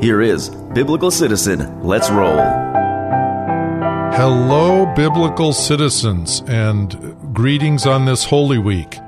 Here 0.00 0.20
is 0.20 0.48
Biblical 0.48 1.12
Citizen. 1.12 1.82
Let's 1.82 2.10
roll. 2.10 2.36
Hello, 4.12 4.92
biblical 4.94 5.52
citizens, 5.52 6.42
and 6.48 7.16
greetings 7.32 7.86
on 7.86 8.04
this 8.04 8.24
Holy 8.24 8.58
Week. 8.58 8.98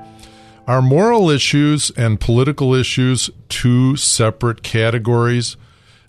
Are 0.69 0.81
moral 0.81 1.29
issues 1.29 1.91
and 1.91 2.21
political 2.21 2.73
issues 2.73 3.31
two 3.49 3.97
separate 3.97 4.63
categories? 4.63 5.57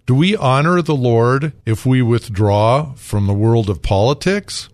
Do 0.06 0.14
we 0.14 0.38
honor 0.38 0.84
the 0.84 0.96
Lord 0.96 1.54
if 1.66 1.86
we 1.86 2.04
withdraw 2.04 2.94
from 2.94 3.26
the 3.26 3.34
world 3.34 3.72
of 3.72 3.82
politics? 3.82 4.70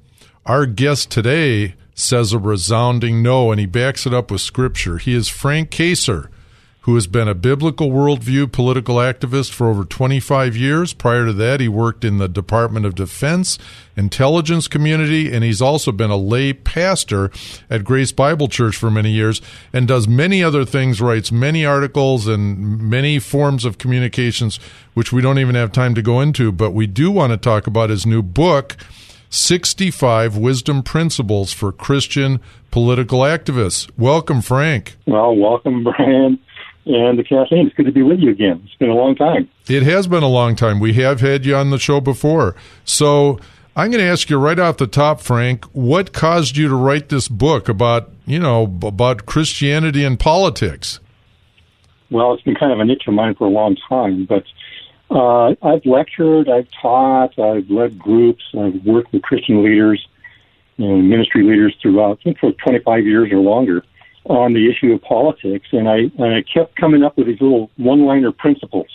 Our 0.45 0.65
guest 0.65 1.11
today 1.11 1.75
says 1.95 2.33
a 2.33 2.39
resounding 2.39 3.23
no, 3.23 3.51
and 3.51 3.59
he 3.59 3.65
backs 3.65 4.05
it 4.05 4.13
up 4.13 4.31
with 4.31 4.41
scripture. 4.41 4.97
He 4.97 5.13
is 5.13 5.29
Frank 5.29 5.69
Kacer, 5.69 6.27
who 6.83 6.95
has 6.95 7.07
been 7.07 7.29
a 7.29 7.35
biblical 7.35 7.89
worldview 7.89 8.51
political 8.51 8.95
activist 8.95 9.53
for 9.53 9.69
over 9.69 9.85
25 9.85 10.55
years. 10.57 10.93
Prior 10.93 11.25
to 11.25 11.33
that, 11.33 11.61
he 11.61 11.67
worked 11.69 12.03
in 12.03 12.17
the 12.17 12.27
Department 12.27 12.85
of 12.85 12.93
Defense, 12.93 13.57
intelligence 13.95 14.67
community, 14.67 15.33
and 15.33 15.45
he's 15.45 15.61
also 15.61 15.93
been 15.93 16.09
a 16.09 16.17
lay 16.17 16.51
pastor 16.51 17.31
at 17.69 17.85
Grace 17.85 18.11
Bible 18.11 18.49
Church 18.49 18.75
for 18.75 18.91
many 18.91 19.11
years 19.11 19.41
and 19.71 19.87
does 19.87 20.09
many 20.09 20.43
other 20.43 20.65
things, 20.65 20.99
writes 20.99 21.31
many 21.31 21.65
articles 21.65 22.27
and 22.27 22.79
many 22.81 23.17
forms 23.17 23.63
of 23.63 23.77
communications, 23.77 24.59
which 24.93 25.13
we 25.13 25.21
don't 25.21 25.39
even 25.39 25.55
have 25.55 25.71
time 25.71 25.95
to 25.95 26.01
go 26.01 26.19
into. 26.19 26.51
But 26.51 26.71
we 26.71 26.85
do 26.85 27.09
want 27.11 27.31
to 27.31 27.37
talk 27.37 27.65
about 27.65 27.91
his 27.91 28.05
new 28.05 28.21
book. 28.21 28.75
65 29.29 30.37
Wisdom 30.37 30.83
Principles 30.83 31.51
for 31.53 31.71
Christian 31.71 32.39
Political 32.69 33.21
Activists. 33.21 33.89
Welcome, 33.97 34.41
Frank. 34.41 34.95
Well, 35.07 35.35
welcome, 35.35 35.83
Brian 35.83 36.39
and 36.85 37.17
the 37.17 37.23
Kathleen. 37.23 37.67
It's 37.67 37.75
good 37.75 37.85
to 37.85 37.91
be 37.91 38.01
with 38.01 38.19
you 38.19 38.31
again. 38.31 38.61
It's 38.65 38.75
been 38.75 38.89
a 38.89 38.95
long 38.95 39.15
time. 39.15 39.49
It 39.67 39.83
has 39.83 40.07
been 40.07 40.23
a 40.23 40.27
long 40.27 40.55
time. 40.55 40.79
We 40.79 40.93
have 40.93 41.21
had 41.21 41.45
you 41.45 41.55
on 41.55 41.69
the 41.69 41.79
show 41.79 42.01
before. 42.01 42.55
So 42.83 43.39
I'm 43.75 43.91
going 43.91 44.03
to 44.03 44.09
ask 44.09 44.29
you 44.29 44.37
right 44.37 44.59
off 44.59 44.77
the 44.77 44.87
top, 44.87 45.21
Frank, 45.21 45.65
what 45.65 46.13
caused 46.13 46.57
you 46.57 46.67
to 46.67 46.75
write 46.75 47.09
this 47.09 47.27
book 47.27 47.69
about, 47.69 48.11
you 48.25 48.39
know, 48.39 48.63
about 48.83 49.25
Christianity 49.25 50.03
and 50.03 50.19
politics? 50.19 50.99
Well, 52.11 52.33
it's 52.33 52.43
been 52.43 52.55
kind 52.55 52.71
of 52.71 52.79
a 52.79 52.85
niche 52.85 53.03
of 53.07 53.13
mine 53.13 53.35
for 53.35 53.47
a 53.47 53.49
long 53.49 53.75
time, 53.89 54.25
but 54.25 54.43
uh, 55.09 55.55
I've 55.61 55.85
lectured, 55.85 56.49
I've 56.49 56.67
taught, 56.81 57.39
I've 57.39 57.69
led 57.69 57.97
groups, 57.97 58.43
I've 58.57 58.83
worked 58.85 59.13
with 59.13 59.23
Christian 59.23 59.63
leaders 59.63 60.05
and 60.77 61.09
ministry 61.09 61.43
leaders 61.43 61.75
throughout, 61.81 62.19
I 62.19 62.23
think 62.23 62.39
for 62.39 62.51
25 62.51 63.05
years 63.05 63.31
or 63.31 63.37
longer 63.37 63.83
on 64.25 64.53
the 64.53 64.69
issue 64.69 64.93
of 64.93 65.01
politics, 65.01 65.67
and 65.71 65.89
I 65.89 66.11
and 66.17 66.33
I 66.35 66.43
kept 66.43 66.75
coming 66.75 67.03
up 67.03 67.17
with 67.17 67.27
these 67.27 67.41
little 67.41 67.69
one-liner 67.77 68.31
principles 68.31 68.87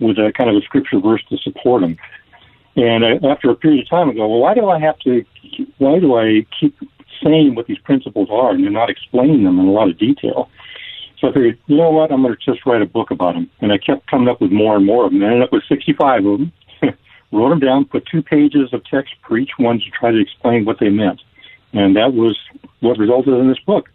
with 0.00 0.18
a 0.18 0.32
kind 0.36 0.50
of 0.50 0.56
a 0.56 0.62
scripture 0.62 1.00
verse 1.00 1.22
to 1.30 1.38
support 1.38 1.82
them. 1.82 1.96
And 2.76 3.04
I, 3.04 3.26
after 3.26 3.50
a 3.50 3.54
period 3.54 3.82
of 3.82 3.88
time, 3.88 4.10
I 4.10 4.14
go, 4.14 4.28
well, 4.28 4.40
why 4.40 4.54
do 4.54 4.68
I 4.68 4.78
have 4.80 4.98
to? 5.00 5.24
Why 5.78 5.98
do 5.98 6.16
I 6.16 6.46
keep 6.58 6.76
saying 7.22 7.54
what 7.54 7.66
these 7.66 7.78
principles 7.78 8.28
are 8.30 8.50
and 8.50 8.64
not 8.72 8.90
explaining 8.90 9.44
them 9.44 9.58
in 9.58 9.66
a 9.66 9.72
lot 9.72 9.88
of 9.88 9.98
detail? 9.98 10.50
So 11.20 11.30
I 11.30 11.32
figured, 11.32 11.58
you 11.66 11.76
know 11.76 11.90
what, 11.90 12.12
I'm 12.12 12.22
going 12.22 12.34
to 12.34 12.52
just 12.52 12.66
write 12.66 12.82
a 12.82 12.86
book 12.86 13.10
about 13.10 13.34
them. 13.34 13.48
And 13.60 13.72
I 13.72 13.78
kept 13.78 14.10
coming 14.10 14.28
up 14.28 14.40
with 14.40 14.50
more 14.50 14.76
and 14.76 14.84
more 14.84 15.06
of 15.06 15.12
them. 15.12 15.22
I 15.22 15.26
ended 15.26 15.42
up 15.42 15.52
with 15.52 15.62
65 15.68 16.26
of 16.26 16.38
them. 16.38 16.52
Wrote 17.32 17.50
them 17.50 17.60
down, 17.60 17.84
put 17.86 18.04
two 18.06 18.22
pages 18.22 18.72
of 18.72 18.84
text 18.84 19.14
for 19.26 19.38
each 19.38 19.52
one 19.56 19.78
to 19.78 19.90
try 19.90 20.10
to 20.10 20.20
explain 20.20 20.64
what 20.64 20.80
they 20.80 20.90
meant. 20.90 21.22
And 21.72 21.96
that 21.96 22.12
was 22.12 22.38
what 22.80 22.98
resulted 22.98 23.34
in 23.34 23.48
this 23.48 23.58
book. 23.60 23.88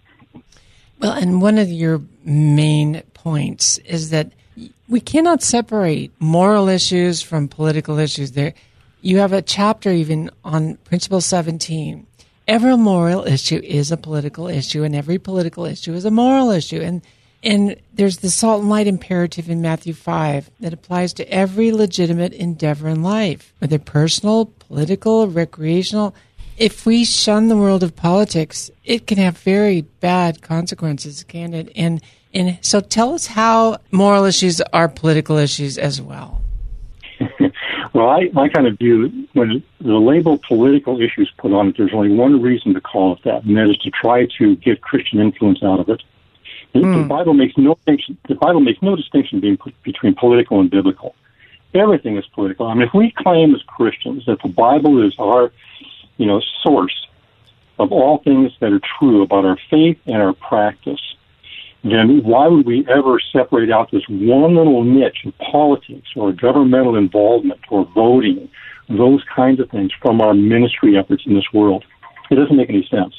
Well, 0.99 1.13
and 1.13 1.41
one 1.41 1.57
of 1.57 1.69
your 1.69 2.01
main 2.23 3.03
points 3.13 3.77
is 3.79 4.09
that 4.09 4.33
we 4.87 4.99
cannot 4.99 5.41
separate 5.41 6.11
moral 6.19 6.67
issues 6.67 7.21
from 7.21 7.47
political 7.47 7.99
issues. 7.99 8.31
There, 8.31 8.53
you 9.01 9.17
have 9.19 9.31
a 9.31 9.41
chapter 9.41 9.91
even 9.91 10.29
on 10.43 10.75
Principle 10.77 11.21
17. 11.21 12.05
Every 12.47 12.75
moral 12.75 13.25
issue 13.25 13.61
is 13.63 13.91
a 13.91 13.97
political 13.97 14.47
issue, 14.47 14.83
and 14.83 14.95
every 14.95 15.19
political 15.19 15.65
issue 15.65 15.93
is 15.93 16.05
a 16.05 16.11
moral 16.11 16.51
issue. 16.51 16.81
And 16.81 17.01
and 17.41 17.77
there's 17.93 18.17
the 18.17 18.29
salt 18.29 18.61
and 18.61 18.69
light 18.69 18.87
imperative 18.87 19.49
in 19.49 19.61
Matthew 19.61 19.93
5 19.93 20.51
that 20.59 20.73
applies 20.73 21.13
to 21.13 21.31
every 21.31 21.71
legitimate 21.71 22.33
endeavor 22.33 22.89
in 22.89 23.01
life, 23.01 23.53
whether 23.59 23.79
personal, 23.79 24.47
political, 24.59 25.27
recreational 25.27 26.13
if 26.59 26.85
we 26.85 27.05
shun 27.05 27.47
the 27.47 27.57
world 27.57 27.83
of 27.83 27.95
politics, 27.95 28.69
it 28.83 29.07
can 29.07 29.17
have 29.17 29.37
very 29.37 29.81
bad 29.81 30.41
consequences, 30.41 31.23
can 31.23 31.53
it? 31.53 31.71
And 31.75 32.01
and 32.33 32.59
so 32.61 32.79
tell 32.79 33.13
us 33.13 33.25
how 33.25 33.79
moral 33.91 34.25
issues 34.25 34.61
are 34.61 34.87
political 34.87 35.37
issues 35.37 35.79
as 35.79 35.99
well. 35.99 36.43
well, 37.93 38.09
I, 38.09 38.29
I 38.37 38.49
kind 38.49 38.67
of 38.67 38.77
view 38.77 39.27
when 39.33 39.63
the 39.81 39.97
label 39.97 40.37
political 40.37 41.01
issues 41.01 41.31
put 41.37 41.51
on 41.53 41.69
it, 41.69 41.77
there's 41.77 41.93
only 41.93 42.13
one 42.13 42.39
reason 42.39 42.75
to 42.75 42.81
call 42.81 43.13
it 43.13 43.23
that, 43.23 43.45
and 43.45 43.57
that 43.57 43.67
is 43.69 43.77
to 43.77 43.89
try 43.89 44.27
to 44.37 44.55
get 44.57 44.81
Christian 44.81 45.19
influence 45.19 45.63
out 45.63 45.79
of 45.79 45.89
it. 45.89 46.03
The, 46.73 46.79
mm. 46.81 47.01
the 47.01 47.07
Bible 47.07 47.33
makes 47.33 47.57
no 47.57 47.73
distinction. 47.75 48.17
The 48.27 48.35
Bible 48.35 48.59
makes 48.59 48.81
no 48.83 48.95
distinction 48.95 49.39
being, 49.39 49.57
between 49.83 50.13
political 50.13 50.59
and 50.59 50.69
biblical. 50.69 51.15
Everything 51.73 52.15
is 52.17 52.25
political. 52.27 52.67
I 52.67 52.75
mean, 52.75 52.83
if 52.83 52.93
we 52.93 53.11
claim 53.11 53.55
as 53.55 53.63
Christians 53.63 54.25
that 54.27 54.41
the 54.43 54.49
Bible 54.49 55.03
is 55.05 55.15
our 55.17 55.51
you 56.19 56.27
know, 56.27 56.41
source 56.61 57.07
of 57.79 57.91
all 57.93 58.19
things 58.19 58.51
that 58.59 58.73
are 58.73 58.81
true 58.99 59.23
about 59.23 59.45
our 59.45 59.57
faith 59.69 59.97
and 60.05 60.17
our 60.17 60.33
practice, 60.33 60.99
then 61.81 62.21
why 62.23 62.45
would 62.45 62.65
we 62.65 62.85
ever 62.89 63.19
separate 63.31 63.71
out 63.71 63.89
this 63.89 64.03
one 64.09 64.55
little 64.55 64.83
niche 64.83 65.25
of 65.25 65.35
politics 65.37 66.09
or 66.15 66.33
governmental 66.33 66.97
involvement 66.97 67.61
or 67.69 67.85
voting, 67.95 68.49
those 68.89 69.23
kinds 69.33 69.61
of 69.61 69.69
things 69.69 69.91
from 70.01 70.19
our 70.19 70.33
ministry 70.33 70.97
efforts 70.97 71.23
in 71.25 71.35
this 71.35 71.53
world? 71.53 71.85
It 72.29 72.35
doesn't 72.35 72.57
make 72.57 72.69
any 72.69 72.85
sense. 72.91 73.15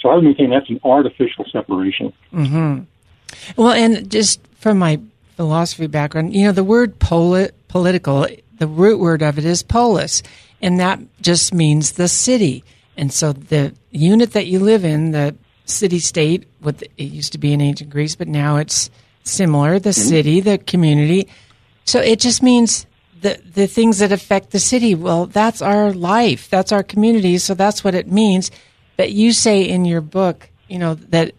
So 0.00 0.08
I 0.08 0.16
would 0.16 0.24
maintain 0.24 0.50
that's 0.50 0.68
an 0.68 0.80
artificial 0.82 1.44
separation. 1.50 2.12
Mm-hmm. 2.34 2.80
Well, 3.56 3.72
and 3.72 4.10
just 4.10 4.44
from 4.58 4.78
my 4.78 5.00
philosophy 5.36 5.86
background, 5.86 6.34
you 6.34 6.44
know, 6.46 6.52
the 6.52 6.64
word 6.64 6.98
poli- 6.98 7.50
political, 7.68 8.26
the 8.58 8.66
root 8.66 8.98
word 8.98 9.22
of 9.22 9.38
it 9.38 9.44
is 9.44 9.62
polis 9.62 10.24
and 10.62 10.78
that 10.80 11.00
just 11.20 11.52
means 11.52 11.92
the 11.92 12.08
city. 12.08 12.64
And 12.96 13.12
so 13.12 13.32
the 13.32 13.74
unit 13.90 14.32
that 14.32 14.46
you 14.46 14.60
live 14.60 14.84
in, 14.84 15.10
the 15.10 15.34
city 15.64 15.98
state, 15.98 16.46
what 16.60 16.82
it 16.82 17.04
used 17.04 17.32
to 17.32 17.38
be 17.38 17.52
in 17.52 17.60
ancient 17.60 17.90
Greece, 17.90 18.14
but 18.14 18.28
now 18.28 18.56
it's 18.56 18.90
similar, 19.24 19.78
the 19.78 19.90
mm-hmm. 19.90 20.08
city, 20.08 20.40
the 20.40 20.58
community. 20.58 21.28
So 21.84 22.00
it 22.00 22.20
just 22.20 22.42
means 22.42 22.86
the 23.20 23.40
the 23.54 23.66
things 23.66 23.98
that 23.98 24.12
affect 24.12 24.50
the 24.50 24.58
city. 24.58 24.94
Well, 24.94 25.26
that's 25.26 25.62
our 25.62 25.92
life, 25.92 26.48
that's 26.48 26.72
our 26.72 26.82
community, 26.82 27.38
so 27.38 27.54
that's 27.54 27.82
what 27.82 27.94
it 27.94 28.10
means. 28.10 28.50
But 28.96 29.12
you 29.12 29.32
say 29.32 29.62
in 29.62 29.84
your 29.84 30.00
book, 30.00 30.48
you 30.68 30.78
know, 30.78 30.94
that 30.94 31.32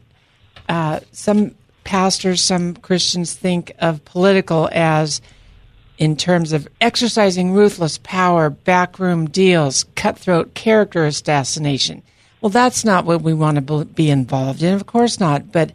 uh, 0.68 1.02
some 1.12 1.56
pastors, 1.84 2.42
some 2.42 2.76
Christians 2.76 3.34
think 3.34 3.74
of 3.80 4.04
political 4.06 4.70
as 4.72 5.22
in 5.98 6.16
terms 6.16 6.54
of 6.54 6.68
exercising 6.82 7.52
ruthless 7.52 8.00
power, 8.00 8.50
backroom 8.50 9.30
deals, 9.30 9.86
cutthroat 9.96 10.54
character 10.54 11.06
assassination. 11.06 12.02
Well, 12.42 12.50
that's 12.50 12.84
not 12.84 13.06
what 13.06 13.22
we 13.22 13.34
want 13.34 13.66
to 13.66 13.86
be 13.86 14.10
involved 14.10 14.64
in, 14.64 14.74
of 14.74 14.86
course 14.86 15.20
not. 15.20 15.52
But 15.52 15.72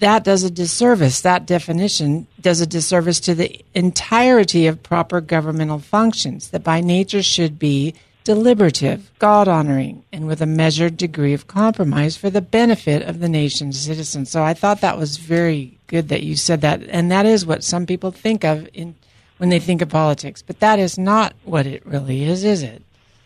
that 0.00 0.24
does 0.24 0.42
a 0.42 0.50
disservice. 0.50 1.20
That 1.20 1.46
definition 1.46 2.26
does 2.40 2.60
a 2.60 2.66
disservice 2.66 3.20
to 3.20 3.34
the 3.34 3.64
entirety 3.74 4.66
of 4.66 4.82
proper 4.82 5.20
governmental 5.20 5.78
functions 5.78 6.50
that 6.50 6.64
by 6.64 6.80
nature 6.80 7.22
should 7.22 7.58
be 7.58 7.94
deliberative, 8.24 9.12
God 9.20 9.46
honoring, 9.46 10.04
and 10.12 10.26
with 10.26 10.42
a 10.42 10.46
measured 10.46 10.96
degree 10.96 11.32
of 11.32 11.46
compromise 11.46 12.16
for 12.16 12.28
the 12.28 12.40
benefit 12.40 13.02
of 13.02 13.20
the 13.20 13.28
nation's 13.28 13.78
citizens. 13.78 14.30
So 14.30 14.42
I 14.42 14.52
thought 14.52 14.80
that 14.80 14.98
was 14.98 15.16
very 15.16 15.78
good 15.86 16.08
that 16.08 16.24
you 16.24 16.34
said 16.34 16.62
that. 16.62 16.82
And 16.88 17.12
that 17.12 17.24
is 17.24 17.46
what 17.46 17.62
some 17.62 17.86
people 17.86 18.10
think 18.10 18.44
of 18.44 18.68
in, 18.74 18.96
when 19.38 19.48
they 19.50 19.58
think 19.58 19.82
of 19.82 19.88
politics. 19.88 20.42
But 20.42 20.60
that 20.60 20.78
is 20.78 20.98
not 20.98 21.34
what 21.44 21.66
it 21.66 21.84
really 21.86 22.24
is, 22.24 22.44
is 22.44 22.62
it? 22.62 22.82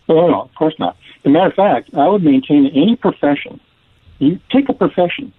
No, 0.09 0.27
no, 0.29 0.41
of 0.43 0.55
course 0.55 0.75
not. 0.79 0.97
As 1.21 1.27
a 1.27 1.29
matter 1.31 1.47
of 1.49 1.55
fact, 1.55 1.91
I 1.95 2.09
would 2.09 2.23
maintain 2.25 2.67
any 2.69 2.97
profession. 2.97 3.61
You 4.19 4.39
take 4.51 4.69
a 4.69 4.73
profession, 4.75 5.33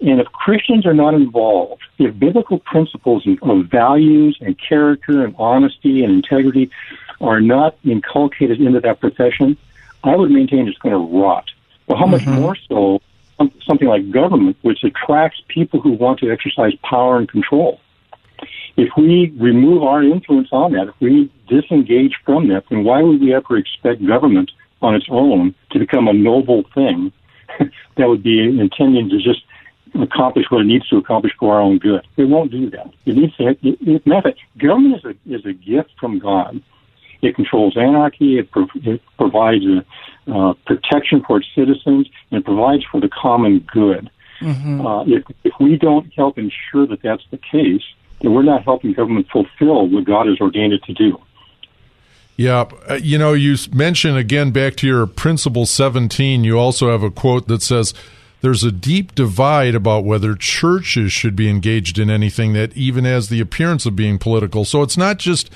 and 0.00 0.20
if 0.20 0.26
Christians 0.28 0.86
are 0.86 0.94
not 0.94 1.14
involved, 1.14 1.82
if 1.98 2.18
biblical 2.18 2.58
principles 2.58 3.26
of 3.42 3.66
values 3.66 4.38
and 4.40 4.56
character 4.58 5.24
and 5.24 5.34
honesty 5.38 6.04
and 6.04 6.12
integrity 6.12 6.70
are 7.20 7.40
not 7.40 7.76
inculcated 7.84 8.60
into 8.60 8.80
that 8.80 9.00
profession, 9.00 9.56
I 10.04 10.16
would 10.16 10.30
maintain 10.30 10.68
it's 10.68 10.78
going 10.78 10.94
to 10.94 11.18
rot. 11.18 11.50
Well, 11.86 11.98
how 11.98 12.06
much 12.06 12.22
Mm-hmm. 12.22 12.40
more 12.40 12.56
so 12.68 13.00
something 13.66 13.88
like 13.88 14.10
government, 14.10 14.56
which 14.62 14.84
attracts 14.84 15.40
people 15.48 15.80
who 15.80 15.92
want 15.92 16.18
to 16.20 16.30
exercise 16.30 16.74
power 16.84 17.16
and 17.16 17.28
control? 17.28 17.80
If 18.76 18.90
we 18.96 19.32
remove 19.38 19.82
our 19.82 20.02
influence 20.02 20.48
on 20.52 20.72
that, 20.72 20.88
if 20.88 20.94
we 21.00 21.30
disengage 21.48 22.14
from 22.24 22.48
that, 22.48 22.64
then 22.70 22.84
why 22.84 23.02
would 23.02 23.20
we 23.20 23.34
ever 23.34 23.56
expect 23.56 24.06
government 24.06 24.50
on 24.82 24.94
its 24.94 25.06
own 25.10 25.54
to 25.72 25.78
become 25.78 26.08
a 26.08 26.12
noble 26.12 26.64
thing 26.74 27.12
that 27.96 28.08
would 28.08 28.22
be 28.22 28.40
intending 28.40 29.08
to 29.10 29.18
just 29.18 29.42
accomplish 30.00 30.46
what 30.50 30.62
it 30.62 30.64
needs 30.64 30.88
to 30.88 30.96
accomplish 30.96 31.32
for 31.38 31.54
our 31.54 31.60
own 31.60 31.78
good? 31.78 32.06
It 32.16 32.24
won't 32.24 32.50
do 32.50 32.70
that. 32.70 32.92
It 33.06 33.16
needs 33.16 33.36
to. 33.36 33.48
It, 33.48 33.58
it, 33.62 34.06
matter 34.06 34.30
of 34.30 34.34
government 34.58 34.96
is 34.96 35.04
a 35.04 35.34
is 35.34 35.46
a 35.46 35.52
gift 35.52 35.90
from 35.98 36.18
God. 36.18 36.62
It 37.22 37.34
controls 37.36 37.76
anarchy. 37.76 38.38
It, 38.38 38.50
pro- 38.50 38.66
it 38.76 39.02
provides 39.18 39.64
a, 39.66 39.84
uh, 40.32 40.54
protection 40.64 41.22
for 41.26 41.38
its 41.38 41.48
citizens, 41.54 42.08
and 42.30 42.40
it 42.40 42.44
provides 42.44 42.84
for 42.90 43.00
the 43.00 43.10
common 43.10 43.66
good. 43.72 44.10
Uh, 44.86 45.04
if, 45.06 45.24
if 45.44 45.52
we 45.60 45.76
don't 45.76 46.10
help 46.14 46.38
ensure 46.38 46.86
that 46.86 47.02
that's 47.02 47.24
the 47.30 47.36
case, 47.38 47.82
we're 48.22 48.42
not 48.42 48.64
helping 48.64 48.92
government 48.92 49.26
fulfill 49.32 49.88
what 49.88 50.04
God 50.04 50.26
has 50.26 50.40
ordained 50.40 50.72
it 50.72 50.82
to 50.84 50.92
do. 50.94 51.18
Yeah, 52.36 52.70
uh, 52.88 52.94
you 52.94 53.18
know, 53.18 53.34
you 53.34 53.56
mentioned 53.72 54.16
again 54.16 54.50
back 54.50 54.76
to 54.76 54.86
your 54.86 55.06
principle 55.06 55.66
17, 55.66 56.42
you 56.42 56.58
also 56.58 56.90
have 56.90 57.02
a 57.02 57.10
quote 57.10 57.48
that 57.48 57.62
says 57.62 57.92
there's 58.40 58.64
a 58.64 58.72
deep 58.72 59.14
divide 59.14 59.74
about 59.74 60.04
whether 60.04 60.34
churches 60.34 61.12
should 61.12 61.36
be 61.36 61.50
engaged 61.50 61.98
in 61.98 62.08
anything 62.08 62.54
that 62.54 62.74
even 62.74 63.04
has 63.04 63.28
the 63.28 63.40
appearance 63.40 63.84
of 63.84 63.94
being 63.94 64.18
political. 64.18 64.64
So 64.64 64.82
it's 64.82 64.96
not 64.96 65.18
just 65.18 65.50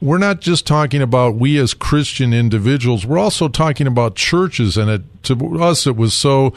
we're 0.00 0.18
not 0.18 0.42
just 0.42 0.66
talking 0.66 1.00
about 1.00 1.36
we 1.36 1.56
as 1.56 1.72
Christian 1.72 2.34
individuals, 2.34 3.06
we're 3.06 3.18
also 3.18 3.48
talking 3.48 3.86
about 3.86 4.14
churches 4.14 4.76
and 4.76 4.90
it 4.90 5.22
to 5.24 5.62
us 5.62 5.86
it 5.86 5.96
was 5.96 6.12
so 6.12 6.52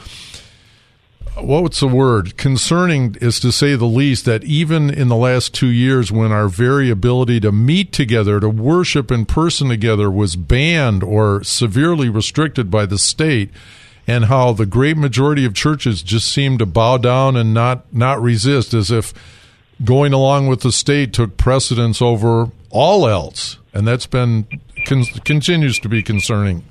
what's 1.41 1.79
the 1.79 1.87
word? 1.87 2.37
Concerning 2.37 3.15
is 3.21 3.39
to 3.39 3.51
say 3.51 3.75
the 3.75 3.85
least 3.85 4.25
that 4.25 4.43
even 4.43 4.89
in 4.89 5.07
the 5.07 5.15
last 5.15 5.53
two 5.53 5.67
years 5.67 6.11
when 6.11 6.31
our 6.31 6.47
very 6.47 6.89
ability 6.89 7.39
to 7.41 7.51
meet 7.51 7.91
together 7.91 8.39
to 8.39 8.49
worship 8.49 9.11
in 9.11 9.25
person 9.25 9.69
together 9.69 10.09
was 10.09 10.35
banned 10.35 11.03
or 11.03 11.43
severely 11.43 12.09
restricted 12.09 12.69
by 12.69 12.85
the 12.85 12.97
state 12.97 13.49
and 14.07 14.25
how 14.25 14.53
the 14.53 14.65
great 14.65 14.97
majority 14.97 15.45
of 15.45 15.53
churches 15.53 16.01
just 16.01 16.31
seemed 16.31 16.59
to 16.59 16.65
bow 16.65 16.97
down 16.97 17.35
and 17.35 17.53
not 17.53 17.93
not 17.93 18.21
resist 18.21 18.73
as 18.73 18.89
if 18.89 19.13
going 19.83 20.13
along 20.13 20.47
with 20.47 20.61
the 20.61 20.71
state 20.71 21.13
took 21.13 21.37
precedence 21.37 22.01
over 22.01 22.51
all 22.69 23.07
else. 23.07 23.57
And 23.73 23.87
that's 23.87 24.07
been 24.07 24.47
con- 24.85 25.05
continues 25.23 25.79
to 25.79 25.89
be 25.89 26.01
concerning 26.01 26.63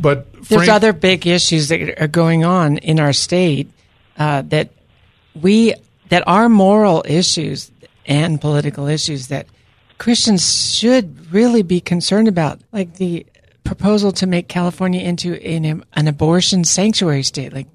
but 0.00 0.32
There's 0.48 0.68
other 0.68 0.92
big 0.92 1.26
issues 1.26 1.68
that 1.68 2.00
are 2.02 2.08
going 2.08 2.44
on 2.44 2.78
in 2.78 3.00
our 3.00 3.12
state 3.12 3.70
uh, 4.16 4.42
that 4.42 4.70
we 5.40 5.74
that 6.08 6.24
are 6.26 6.48
moral 6.48 7.04
issues 7.06 7.70
and 8.06 8.40
political 8.40 8.86
issues 8.86 9.28
that 9.28 9.46
Christians 9.98 10.74
should 10.74 11.32
really 11.32 11.62
be 11.62 11.80
concerned 11.80 12.28
about, 12.28 12.60
like 12.72 12.96
the 12.96 13.26
proposal 13.64 14.12
to 14.12 14.26
make 14.26 14.48
California 14.48 15.00
into 15.00 15.34
an, 15.42 15.82
an 15.94 16.08
abortion 16.08 16.64
sanctuary 16.64 17.22
state, 17.22 17.52
like 17.52 17.66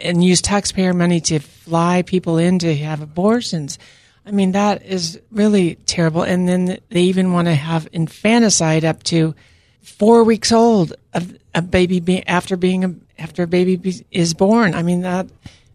and 0.00 0.22
use 0.22 0.40
taxpayer 0.40 0.94
money 0.94 1.20
to 1.20 1.38
fly 1.38 2.02
people 2.02 2.38
in 2.38 2.58
to 2.60 2.76
have 2.76 3.00
abortions. 3.00 3.78
I 4.24 4.30
mean, 4.30 4.52
that 4.52 4.82
is 4.84 5.20
really 5.30 5.76
terrible. 5.86 6.22
And 6.22 6.48
then 6.48 6.78
they 6.90 7.00
even 7.02 7.32
want 7.32 7.48
to 7.48 7.54
have 7.54 7.88
infanticide 7.92 8.84
up 8.84 9.02
to 9.04 9.34
four 9.80 10.22
weeks 10.22 10.52
old 10.52 10.92
of 11.14 11.36
a 11.58 11.62
baby 11.62 12.00
be, 12.00 12.26
after 12.26 12.56
being 12.56 12.84
a, 12.84 12.94
after 13.18 13.42
a 13.42 13.46
baby 13.46 13.76
be, 13.76 14.04
is 14.10 14.34
born. 14.34 14.74
I 14.74 14.82
mean 14.82 15.02
that 15.02 15.26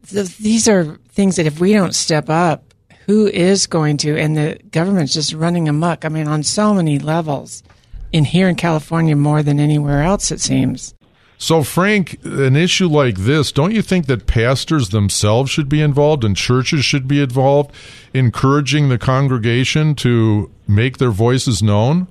th- 0.10 0.38
these 0.38 0.68
are 0.68 0.98
things 1.10 1.36
that 1.36 1.46
if 1.46 1.60
we 1.60 1.74
don't 1.74 1.96
step 1.96 2.30
up, 2.30 2.74
who 3.06 3.28
is 3.28 3.68
going 3.68 3.98
to? 3.98 4.18
And 4.18 4.38
the 4.38 4.60
government's 4.72 5.14
just 5.14 5.34
running 5.34 5.68
amok. 5.68 6.06
I 6.06 6.10
mean, 6.10 6.28
on 6.28 6.44
so 6.44 6.74
many 6.74 7.00
levels. 7.00 7.64
In 8.12 8.26
here 8.26 8.48
in 8.48 8.56
California, 8.56 9.16
more 9.16 9.42
than 9.42 9.60
anywhere 9.60 10.04
else, 10.04 10.32
it 10.32 10.40
seems. 10.40 10.94
So, 11.40 11.64
Frank, 11.64 12.20
an 12.24 12.56
issue 12.56 12.88
like 12.88 13.18
this, 13.18 13.52
don't 13.52 13.74
you 13.74 13.82
think 13.82 14.06
that 14.06 14.28
pastors 14.28 14.90
themselves 14.90 15.50
should 15.50 15.68
be 15.68 15.82
involved 15.82 16.24
and 16.24 16.38
churches 16.38 16.86
should 16.86 17.08
be 17.08 17.22
involved, 17.22 17.72
encouraging 18.14 18.90
the 18.90 19.00
congregation 19.00 19.96
to 19.96 20.52
make 20.68 21.00
their 21.00 21.12
voices 21.12 21.64
known? 21.64 22.08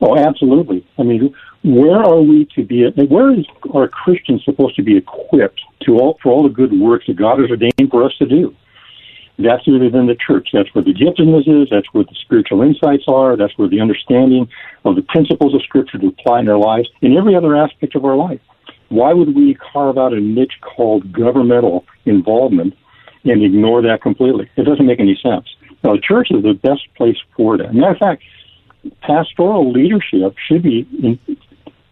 Oh, 0.00 0.16
absolutely. 0.16 0.86
I 0.98 1.02
mean, 1.02 1.34
where 1.62 1.98
are 1.98 2.20
we 2.20 2.46
to 2.54 2.64
be? 2.64 2.86
Where 2.86 3.38
is 3.38 3.44
are 3.74 3.86
Christians 3.88 4.42
supposed 4.44 4.76
to 4.76 4.82
be 4.82 4.96
equipped 4.96 5.60
to 5.82 5.98
all 5.98 6.18
for 6.22 6.32
all 6.32 6.42
the 6.42 6.48
good 6.48 6.72
works 6.78 7.06
that 7.06 7.16
God 7.16 7.38
has 7.40 7.50
ordained 7.50 7.90
for 7.90 8.04
us 8.04 8.16
to 8.18 8.26
do? 8.26 8.54
That's 9.38 9.66
within 9.66 10.06
the 10.06 10.16
church. 10.16 10.50
That's 10.52 10.72
where 10.74 10.84
the 10.84 10.92
giftedness 10.92 11.62
is. 11.62 11.68
That's 11.70 11.86
where 11.92 12.04
the 12.04 12.14
spiritual 12.22 12.62
insights 12.62 13.04
are. 13.08 13.36
That's 13.36 13.56
where 13.56 13.68
the 13.68 13.80
understanding 13.80 14.48
of 14.84 14.96
the 14.96 15.02
principles 15.02 15.54
of 15.54 15.62
Scripture 15.62 15.98
to 15.98 16.08
apply 16.08 16.40
in 16.40 16.48
our 16.48 16.58
lives 16.58 16.88
in 17.00 17.16
every 17.16 17.34
other 17.34 17.56
aspect 17.56 17.94
of 17.94 18.04
our 18.04 18.16
life. 18.16 18.40
Why 18.90 19.12
would 19.12 19.34
we 19.34 19.54
carve 19.54 19.96
out 19.98 20.12
a 20.12 20.20
niche 20.20 20.60
called 20.60 21.12
governmental 21.12 21.86
involvement 22.04 22.74
and 23.24 23.42
ignore 23.42 23.82
that 23.82 24.02
completely? 24.02 24.50
It 24.56 24.64
doesn't 24.64 24.84
make 24.84 25.00
any 25.00 25.18
sense. 25.22 25.46
Now, 25.84 25.94
the 25.94 26.00
church 26.00 26.28
is 26.30 26.42
the 26.42 26.54
best 26.54 26.82
place 26.96 27.16
for 27.36 27.56
that. 27.56 27.72
Matter 27.72 27.92
of 27.92 27.98
fact, 27.98 28.22
pastoral 29.00 29.72
leadership 29.72 30.36
should 30.48 30.62
be 30.62 30.86
in, 31.02 31.18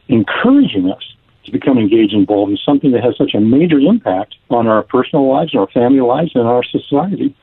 encouraging 0.09 0.91
us 0.91 1.15
to 1.49 1.53
become 1.53 1.79
engaged 1.79 2.12
involved 2.12 2.50
in 2.50 2.59
something 2.59 2.93
that 2.93 3.03
has 3.03 3.17
such 3.17 3.35
a 3.35 3.41
major 3.41 3.79
impact 3.79 4.35
on 4.50 4.67
our 4.67 4.83
personal 4.83 5.29
lives, 5.29 5.55
our 5.55 5.67
family 5.69 6.00
lives, 6.00 6.33
and 6.35 6.47
our 6.47 6.62
society. 6.62 7.35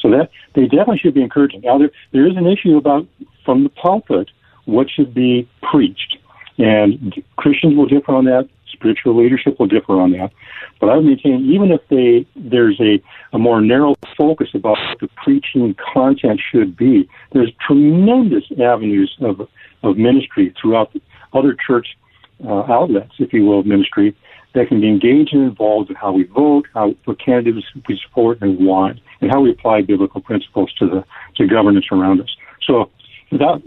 So 0.00 0.10
that 0.10 0.30
they 0.54 0.64
definitely 0.64 0.98
should 0.98 1.14
be 1.14 1.22
encouraging. 1.22 1.60
Now 1.60 1.78
there 1.78 1.90
there 2.10 2.26
is 2.26 2.36
an 2.36 2.46
issue 2.46 2.76
about 2.76 3.06
from 3.44 3.62
the 3.62 3.68
pulpit 3.68 4.30
what 4.64 4.90
should 4.90 5.14
be 5.14 5.48
preached, 5.62 6.18
and 6.58 7.22
Christians 7.36 7.76
will 7.76 7.86
differ 7.86 8.12
on 8.12 8.24
that. 8.24 8.48
Spiritual 8.66 9.16
leadership 9.16 9.60
will 9.60 9.68
differ 9.68 10.00
on 10.00 10.10
that. 10.12 10.32
But 10.80 10.88
I 10.88 10.96
would 10.96 11.04
maintain 11.04 11.44
even 11.52 11.70
if 11.70 11.86
they 11.88 12.26
there's 12.34 12.80
a, 12.80 13.00
a 13.32 13.38
more 13.38 13.60
narrow 13.60 13.94
focus 14.16 14.48
about 14.54 14.78
what 14.78 14.98
the 14.98 15.08
preaching 15.22 15.76
content 15.94 16.40
should 16.50 16.76
be, 16.76 17.08
there's 17.32 17.52
tremendous 17.64 18.44
avenues 18.60 19.16
of 19.20 19.48
of 19.84 19.96
ministry 19.96 20.52
throughout 20.60 20.92
other 21.32 21.56
church 21.66 21.96
uh, 22.46 22.72
outlets, 22.72 23.12
if 23.18 23.32
you 23.32 23.44
will, 23.44 23.60
of 23.60 23.66
ministry 23.66 24.16
that 24.54 24.68
can 24.68 24.80
be 24.80 24.88
engaged 24.88 25.32
and 25.32 25.44
involved 25.44 25.88
in 25.90 25.96
how 25.96 26.12
we 26.12 26.24
vote, 26.24 26.66
how 26.74 26.94
what 27.04 27.18
candidates 27.18 27.66
we 27.88 27.98
support 28.06 28.38
and 28.42 28.64
want, 28.64 29.00
and 29.20 29.30
how 29.30 29.40
we 29.40 29.50
apply 29.50 29.82
biblical 29.82 30.20
principles 30.20 30.72
to 30.78 30.86
the 30.86 31.04
to 31.36 31.46
governance 31.46 31.86
around 31.90 32.20
us. 32.20 32.28
So 32.66 32.90
that 33.32 33.62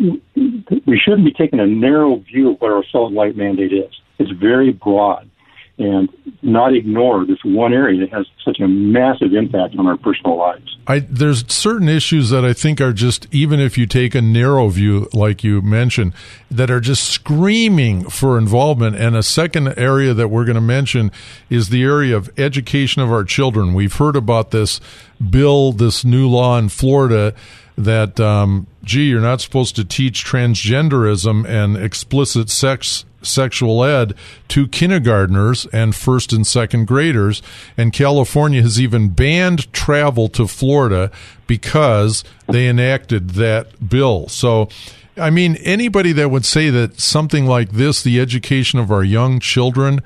we 0.85 1.01
shouldn't 1.03 1.25
be 1.25 1.33
taking 1.33 1.59
a 1.59 1.65
narrow 1.65 2.17
view 2.17 2.51
of 2.51 2.61
what 2.61 2.71
our 2.71 2.83
salt 2.91 3.07
and 3.07 3.15
light 3.15 3.35
mandate 3.35 3.73
is. 3.73 3.91
It's 4.19 4.31
very 4.31 4.71
broad 4.71 5.29
and 5.77 6.09
not 6.41 6.73
ignore 6.73 7.25
this 7.25 7.39
one 7.43 7.73
area 7.73 7.99
that 7.99 8.13
has 8.13 8.25
such 8.45 8.59
a 8.59 8.67
massive 8.67 9.33
impact 9.33 9.75
on 9.77 9.87
our 9.87 9.97
personal 9.97 10.37
lives. 10.37 10.77
I, 10.87 10.99
there's 10.99 11.51
certain 11.51 11.89
issues 11.89 12.29
that 12.29 12.45
I 12.45 12.53
think 12.53 12.79
are 12.79 12.93
just, 12.93 13.27
even 13.33 13.59
if 13.59 13.77
you 13.77 13.85
take 13.85 14.15
a 14.15 14.21
narrow 14.21 14.69
view, 14.69 15.09
like 15.11 15.43
you 15.43 15.61
mentioned, 15.61 16.13
that 16.49 16.71
are 16.71 16.79
just 16.79 17.03
screaming 17.09 18.09
for 18.09 18.37
involvement. 18.37 18.95
And 18.95 19.15
a 19.15 19.23
second 19.23 19.77
area 19.77 20.13
that 20.13 20.29
we're 20.29 20.45
going 20.45 20.55
to 20.55 20.61
mention 20.61 21.11
is 21.49 21.69
the 21.69 21.83
area 21.83 22.15
of 22.15 22.31
education 22.39 23.01
of 23.01 23.11
our 23.11 23.23
children. 23.23 23.73
We've 23.73 23.95
heard 23.95 24.15
about 24.15 24.51
this 24.51 24.79
bill, 25.29 25.73
this 25.73 26.05
new 26.05 26.29
law 26.29 26.57
in 26.57 26.69
Florida 26.69 27.33
that, 27.77 28.19
um, 28.19 28.67
gee, 28.83 29.09
you're 29.09 29.19
not 29.19 29.41
supposed 29.41 29.75
to 29.75 29.83
teach 29.83 30.23
transgenderism 30.23 31.45
and 31.45 31.75
explicit 31.75 32.49
sex 32.49 33.03
sexual 33.25 33.83
ed 33.83 34.13
to 34.49 34.67
kindergartners 34.67 35.65
and 35.67 35.95
first 35.95 36.33
and 36.33 36.45
second 36.45 36.87
graders. 36.87 37.41
And 37.77 37.93
California 37.93 38.61
has 38.61 38.79
even 38.79 39.09
banned 39.09 39.71
travel 39.73 40.27
to 40.29 40.47
Florida 40.47 41.11
because 41.47 42.23
they 42.47 42.67
enacted 42.67 43.31
that 43.31 43.89
bill. 43.89 44.27
So, 44.27 44.69
I 45.17 45.29
mean, 45.29 45.55
anybody 45.57 46.11
that 46.13 46.29
would 46.31 46.45
say 46.45 46.69
that 46.69 46.99
something 46.99 47.45
like 47.45 47.71
this, 47.71 48.03
the 48.03 48.19
education 48.19 48.79
of 48.79 48.91
our 48.91 49.03
young 49.03 49.39
children, 49.39 50.01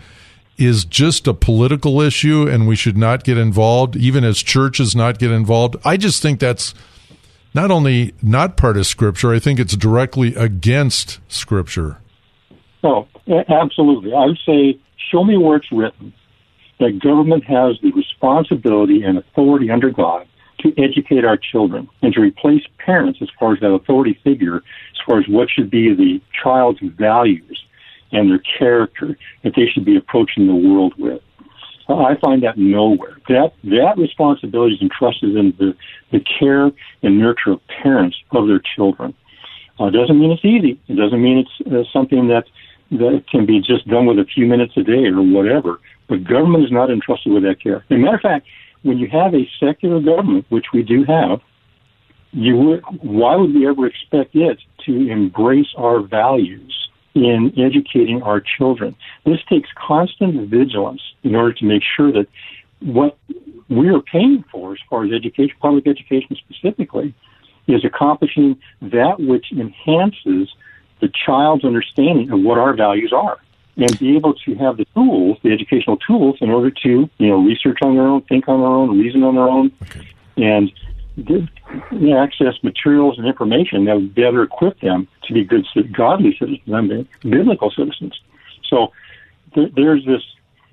is 0.59 0.83
just 0.83 1.25
a 1.25 1.33
political 1.33 2.01
issue 2.01 2.45
and 2.47 2.67
we 2.67 2.75
should 2.75 2.97
not 2.97 3.23
get 3.23 3.37
involved, 3.37 3.95
even 3.95 4.25
as 4.25 4.39
churches 4.39 4.93
not 4.93 5.17
get 5.17 5.31
involved, 5.31 5.77
I 5.85 5.95
just 5.95 6.21
think 6.21 6.39
that's 6.39 6.73
not 7.53 7.71
only 7.71 8.13
not 8.21 8.57
part 8.57 8.77
of 8.77 8.85
Scripture, 8.85 9.33
I 9.33 9.39
think 9.39 9.59
it's 9.59 9.75
directly 9.75 10.35
against 10.35 11.19
Scripture. 11.29 11.97
Oh, 12.83 13.07
absolutely. 13.49 14.13
I 14.13 14.25
would 14.25 14.39
say, 14.45 14.79
show 15.11 15.23
me 15.23 15.37
where 15.37 15.57
it's 15.57 15.71
written 15.71 16.13
that 16.79 16.99
government 16.99 17.43
has 17.43 17.77
the 17.81 17.91
responsibility 17.91 19.03
and 19.03 19.17
authority 19.17 19.69
under 19.69 19.89
God 19.89 20.27
to 20.59 20.73
educate 20.81 21.25
our 21.25 21.37
children 21.37 21.89
and 22.01 22.13
to 22.13 22.21
replace 22.21 22.63
parents 22.77 23.19
as 23.21 23.29
far 23.39 23.53
as 23.53 23.59
that 23.59 23.71
authority 23.71 24.19
figure, 24.23 24.57
as 24.57 24.99
far 25.05 25.19
as 25.19 25.25
what 25.27 25.49
should 25.49 25.69
be 25.69 25.93
the 25.93 26.21
child's 26.41 26.79
values 26.97 27.63
and 28.11 28.29
their 28.29 28.41
character 28.57 29.17
that 29.43 29.53
they 29.55 29.67
should 29.67 29.85
be 29.85 29.95
approaching 29.95 30.47
the 30.47 30.55
world 30.55 30.93
with. 30.97 31.21
I 31.87 32.15
find 32.21 32.43
that 32.43 32.57
nowhere. 32.57 33.17
That 33.29 33.53
that 33.63 33.97
responsibility 33.97 34.75
is 34.75 34.81
entrusted 34.81 35.35
in 35.35 35.53
the, 35.57 35.75
the 36.11 36.19
care 36.19 36.71
and 37.01 37.19
nurture 37.19 37.51
of 37.51 37.61
parents 37.81 38.15
of 38.31 38.47
their 38.47 38.61
children. 38.75 39.15
Uh, 39.79 39.89
doesn't 39.89 40.19
mean 40.19 40.31
it's 40.31 40.45
easy. 40.45 40.79
It 40.87 40.95
doesn't 40.95 41.21
mean 41.21 41.39
it's 41.39 41.67
uh, 41.67 41.89
something 41.91 42.27
that 42.27 42.45
that 42.91 43.23
can 43.29 43.45
be 43.45 43.59
just 43.59 43.87
done 43.87 44.05
with 44.05 44.19
a 44.19 44.25
few 44.25 44.45
minutes 44.45 44.73
a 44.77 44.83
day 44.83 45.05
or 45.05 45.21
whatever. 45.21 45.79
But 46.07 46.23
government 46.23 46.65
is 46.65 46.71
not 46.71 46.89
entrusted 46.89 47.31
with 47.31 47.43
that 47.43 47.61
care. 47.61 47.85
As 47.89 47.91
a 47.91 47.95
matter 47.95 48.15
of 48.15 48.21
fact, 48.21 48.47
when 48.81 48.97
you 48.97 49.07
have 49.09 49.33
a 49.33 49.47
secular 49.59 49.99
government, 49.99 50.45
which 50.49 50.67
we 50.73 50.83
do 50.83 51.03
have, 51.03 51.41
you 52.31 52.55
would, 52.57 52.83
why 53.01 53.35
would 53.35 53.53
we 53.53 53.67
ever 53.67 53.85
expect 53.87 54.35
it 54.35 54.59
to 54.85 55.11
embrace 55.11 55.67
our 55.77 56.01
values 56.01 56.89
in 57.15 57.53
educating 57.57 58.21
our 58.21 58.41
children. 58.57 58.95
This 59.25 59.39
takes 59.49 59.69
constant 59.75 60.49
vigilance 60.49 61.01
in 61.23 61.35
order 61.35 61.53
to 61.53 61.65
make 61.65 61.83
sure 61.95 62.11
that 62.11 62.27
what 62.81 63.17
we 63.69 63.89
are 63.89 64.01
paying 64.01 64.43
for, 64.51 64.73
as 64.73 64.79
far 64.89 65.05
as 65.05 65.11
education, 65.11 65.55
public 65.59 65.87
education 65.87 66.37
specifically, 66.37 67.13
is 67.67 67.83
accomplishing 67.85 68.57
that 68.81 69.19
which 69.19 69.51
enhances 69.51 70.49
the 71.01 71.09
child's 71.25 71.63
understanding 71.63 72.31
of 72.31 72.41
what 72.41 72.57
our 72.57 72.73
values 72.73 73.13
are 73.13 73.37
and 73.77 73.97
be 73.99 74.15
able 74.15 74.33
to 74.33 74.55
have 74.55 74.77
the 74.77 74.85
tools, 74.93 75.37
the 75.43 75.51
educational 75.51 75.97
tools, 75.97 76.37
in 76.41 76.49
order 76.49 76.69
to, 76.69 77.09
you 77.17 77.27
know, 77.27 77.41
research 77.41 77.77
on 77.81 77.95
their 77.95 78.05
own, 78.05 78.21
think 78.23 78.47
on 78.47 78.59
their 78.59 78.69
own, 78.69 78.99
reason 78.99 79.23
on 79.23 79.35
their 79.35 79.47
own, 79.47 79.71
okay. 79.83 80.07
and 80.37 80.71
access 82.17 82.55
materials 82.63 83.17
and 83.17 83.27
information 83.27 83.85
that 83.85 83.95
would 83.95 84.13
better 84.13 84.43
equip 84.43 84.79
them 84.81 85.07
to 85.23 85.33
be 85.33 85.43
good, 85.43 85.65
godly 85.93 86.35
citizens, 86.37 86.73
I 86.73 86.81
mean, 86.81 87.07
biblical 87.23 87.71
citizens. 87.71 88.19
So 88.69 88.91
th- 89.55 89.71
there's 89.75 90.05
this, 90.05 90.21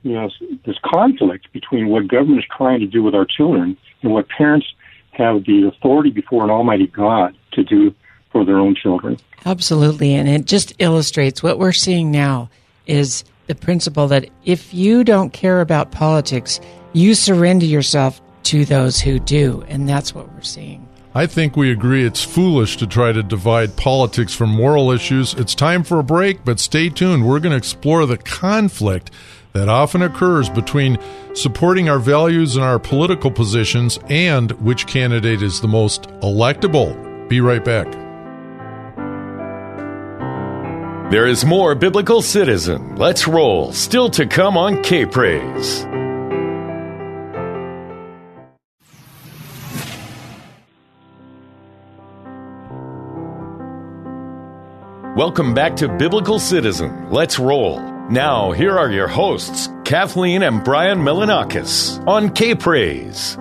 you 0.03 0.13
know, 0.13 0.31
this 0.65 0.77
conflict 0.85 1.53
between 1.53 1.89
what 1.89 2.09
government 2.09 2.41
is 2.41 2.47
trying 2.57 2.81
to 2.81 2.87
do 2.87 3.03
with 3.03 3.15
our 3.15 3.25
children 3.25 3.77
and 4.03 4.13
what 4.13 4.29
parents 4.29 4.67
have 5.13 5.45
the 5.45 5.67
authority 5.67 6.11
before 6.11 6.45
an 6.45 6.51
Almighty 6.51 6.87
God 6.89 7.37
to 7.53 7.65
do 7.65 7.95
for 8.37 8.45
their 8.45 8.59
own 8.59 8.75
children. 8.75 9.19
Absolutely, 9.47 10.15
and 10.15 10.29
it 10.29 10.45
just 10.45 10.75
illustrates 10.79 11.43
what 11.43 11.59
we're 11.59 11.73
seeing 11.73 12.11
now 12.11 12.51
is 12.87 13.25
the 13.47 13.55
principle 13.55 14.09
that 14.09 14.29
if 14.45 14.75
you 14.75 15.05
don't 15.05 15.33
care 15.33 15.63
about 15.63 15.91
politics, 15.91 16.61
you 16.93 17.15
surrender 17.15 17.65
yourself 17.65 18.21
to 18.45 18.67
those 18.67 19.01
who 19.01 19.19
do. 19.19 19.65
And 19.69 19.89
that's 19.89 20.15
what 20.15 20.31
we're 20.35 20.43
seeing. 20.43 20.87
I 21.15 21.27
think 21.27 21.57
we 21.57 21.73
agree 21.73 22.05
it's 22.05 22.23
foolish 22.23 22.77
to 22.77 22.87
try 22.87 23.13
to 23.13 23.23
divide 23.23 23.75
politics 23.77 24.35
from 24.35 24.51
moral 24.51 24.91
issues. 24.91 25.33
It's 25.33 25.55
time 25.55 25.83
for 25.83 25.99
a 25.99 26.05
break, 26.05 26.45
but 26.45 26.61
stay 26.61 26.91
tuned. 26.91 27.27
We're 27.27 27.41
going 27.41 27.53
to 27.53 27.57
explore 27.57 28.05
the 28.05 28.19
conflict 28.19 29.11
that 29.55 29.71
often 29.71 30.03
occurs 30.03 30.51
between 30.51 30.99
supporting 31.33 31.89
our 31.89 31.99
values 31.99 32.57
and 32.57 32.65
our 32.65 32.79
political 32.79 33.31
positions 33.31 33.99
and 34.11 34.53
which 34.53 34.87
candidate 34.87 35.41
is 35.41 35.63
the 35.63 35.69
most 35.69 36.03
electable. 36.21 37.29
Be 37.31 37.41
right 37.41 37.65
back. 37.65 38.06
There 41.09 41.29
is 41.29 41.45
more 41.45 41.77
Biblical 41.77 42.21
Citizen. 42.21 42.97
Let's 42.97 43.29
roll. 43.29 43.71
Still 43.71 44.11
to 44.11 44.27
come 44.27 44.57
on 44.57 44.83
K 44.83 45.07
Praise. 45.07 45.85
Welcome 55.17 55.55
back 55.55 55.77
to 55.77 55.89
Biblical 55.97 56.41
Citizen. 56.41 57.09
Let's 57.13 57.39
roll. 57.39 57.79
Now, 58.11 58.51
here 58.51 58.77
are 58.77 58.91
your 58.91 59.07
hosts, 59.07 59.69
Kathleen 59.85 60.43
and 60.43 60.65
Brian 60.65 60.99
Milanakis 60.99 62.05
on 62.09 62.31
K 62.31 62.57
Praise. 62.57 63.39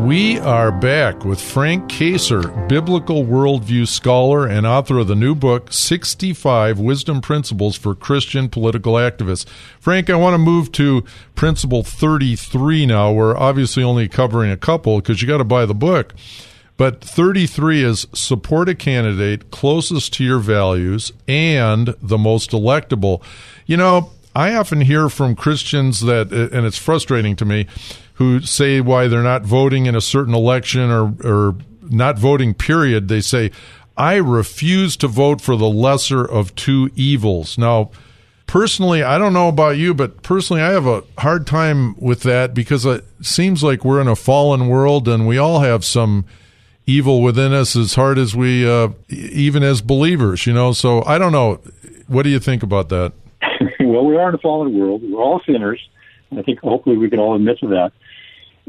We 0.00 0.38
are 0.38 0.72
back 0.72 1.26
with 1.26 1.42
Frank 1.42 1.90
Kacer, 1.90 2.66
biblical 2.68 3.22
worldview 3.22 3.86
scholar 3.86 4.46
and 4.46 4.66
author 4.66 4.98
of 4.98 5.08
the 5.08 5.14
new 5.14 5.34
book, 5.34 5.70
65 5.70 6.80
Wisdom 6.80 7.20
Principles 7.20 7.76
for 7.76 7.94
Christian 7.94 8.48
Political 8.48 8.94
Activists. 8.94 9.46
Frank, 9.78 10.08
I 10.08 10.14
want 10.14 10.32
to 10.32 10.38
move 10.38 10.72
to 10.72 11.04
principle 11.34 11.82
33 11.82 12.86
now. 12.86 13.12
We're 13.12 13.36
obviously 13.36 13.82
only 13.82 14.08
covering 14.08 14.50
a 14.50 14.56
couple 14.56 14.96
because 15.00 15.20
you 15.20 15.28
got 15.28 15.36
to 15.36 15.44
buy 15.44 15.66
the 15.66 15.74
book. 15.74 16.14
But 16.78 17.02
33 17.04 17.84
is 17.84 18.06
support 18.14 18.70
a 18.70 18.74
candidate 18.74 19.50
closest 19.50 20.14
to 20.14 20.24
your 20.24 20.38
values 20.38 21.12
and 21.28 21.94
the 22.00 22.16
most 22.16 22.52
electable. 22.52 23.22
You 23.66 23.76
know, 23.76 24.12
I 24.34 24.54
often 24.54 24.80
hear 24.80 25.10
from 25.10 25.36
Christians 25.36 26.00
that, 26.00 26.32
and 26.32 26.64
it's 26.64 26.78
frustrating 26.78 27.36
to 27.36 27.44
me, 27.44 27.66
who 28.20 28.42
say 28.42 28.82
why 28.82 29.08
they're 29.08 29.22
not 29.22 29.44
voting 29.44 29.86
in 29.86 29.96
a 29.96 30.00
certain 30.00 30.34
election 30.34 30.90
or, 30.90 31.14
or 31.24 31.56
not 31.88 32.18
voting, 32.18 32.52
period. 32.52 33.08
They 33.08 33.22
say, 33.22 33.50
I 33.96 34.16
refuse 34.16 34.94
to 34.98 35.08
vote 35.08 35.40
for 35.40 35.56
the 35.56 35.70
lesser 35.70 36.22
of 36.22 36.54
two 36.54 36.90
evils. 36.94 37.56
Now, 37.56 37.90
personally, 38.46 39.02
I 39.02 39.16
don't 39.16 39.32
know 39.32 39.48
about 39.48 39.78
you, 39.78 39.94
but 39.94 40.22
personally, 40.22 40.60
I 40.60 40.68
have 40.68 40.86
a 40.86 41.02
hard 41.16 41.46
time 41.46 41.98
with 41.98 42.22
that 42.24 42.52
because 42.52 42.84
it 42.84 43.06
seems 43.22 43.62
like 43.62 43.86
we're 43.86 44.02
in 44.02 44.08
a 44.08 44.14
fallen 44.14 44.68
world 44.68 45.08
and 45.08 45.26
we 45.26 45.38
all 45.38 45.60
have 45.60 45.82
some 45.82 46.26
evil 46.86 47.22
within 47.22 47.54
us 47.54 47.74
as 47.74 47.94
hard 47.94 48.18
as 48.18 48.36
we, 48.36 48.70
uh, 48.70 48.88
even 49.08 49.62
as 49.62 49.80
believers, 49.80 50.46
you 50.46 50.52
know. 50.52 50.72
So 50.72 51.02
I 51.06 51.16
don't 51.16 51.32
know. 51.32 51.58
What 52.06 52.24
do 52.24 52.28
you 52.28 52.38
think 52.38 52.62
about 52.62 52.90
that? 52.90 53.14
well, 53.80 54.04
we 54.04 54.18
are 54.18 54.28
in 54.28 54.34
a 54.34 54.38
fallen 54.38 54.78
world. 54.78 55.00
We're 55.02 55.22
all 55.22 55.40
sinners. 55.46 55.80
I 56.36 56.42
think 56.42 56.60
hopefully 56.60 56.98
we 56.98 57.08
can 57.08 57.18
all 57.18 57.34
admit 57.34 57.58
to 57.60 57.68
that. 57.68 57.92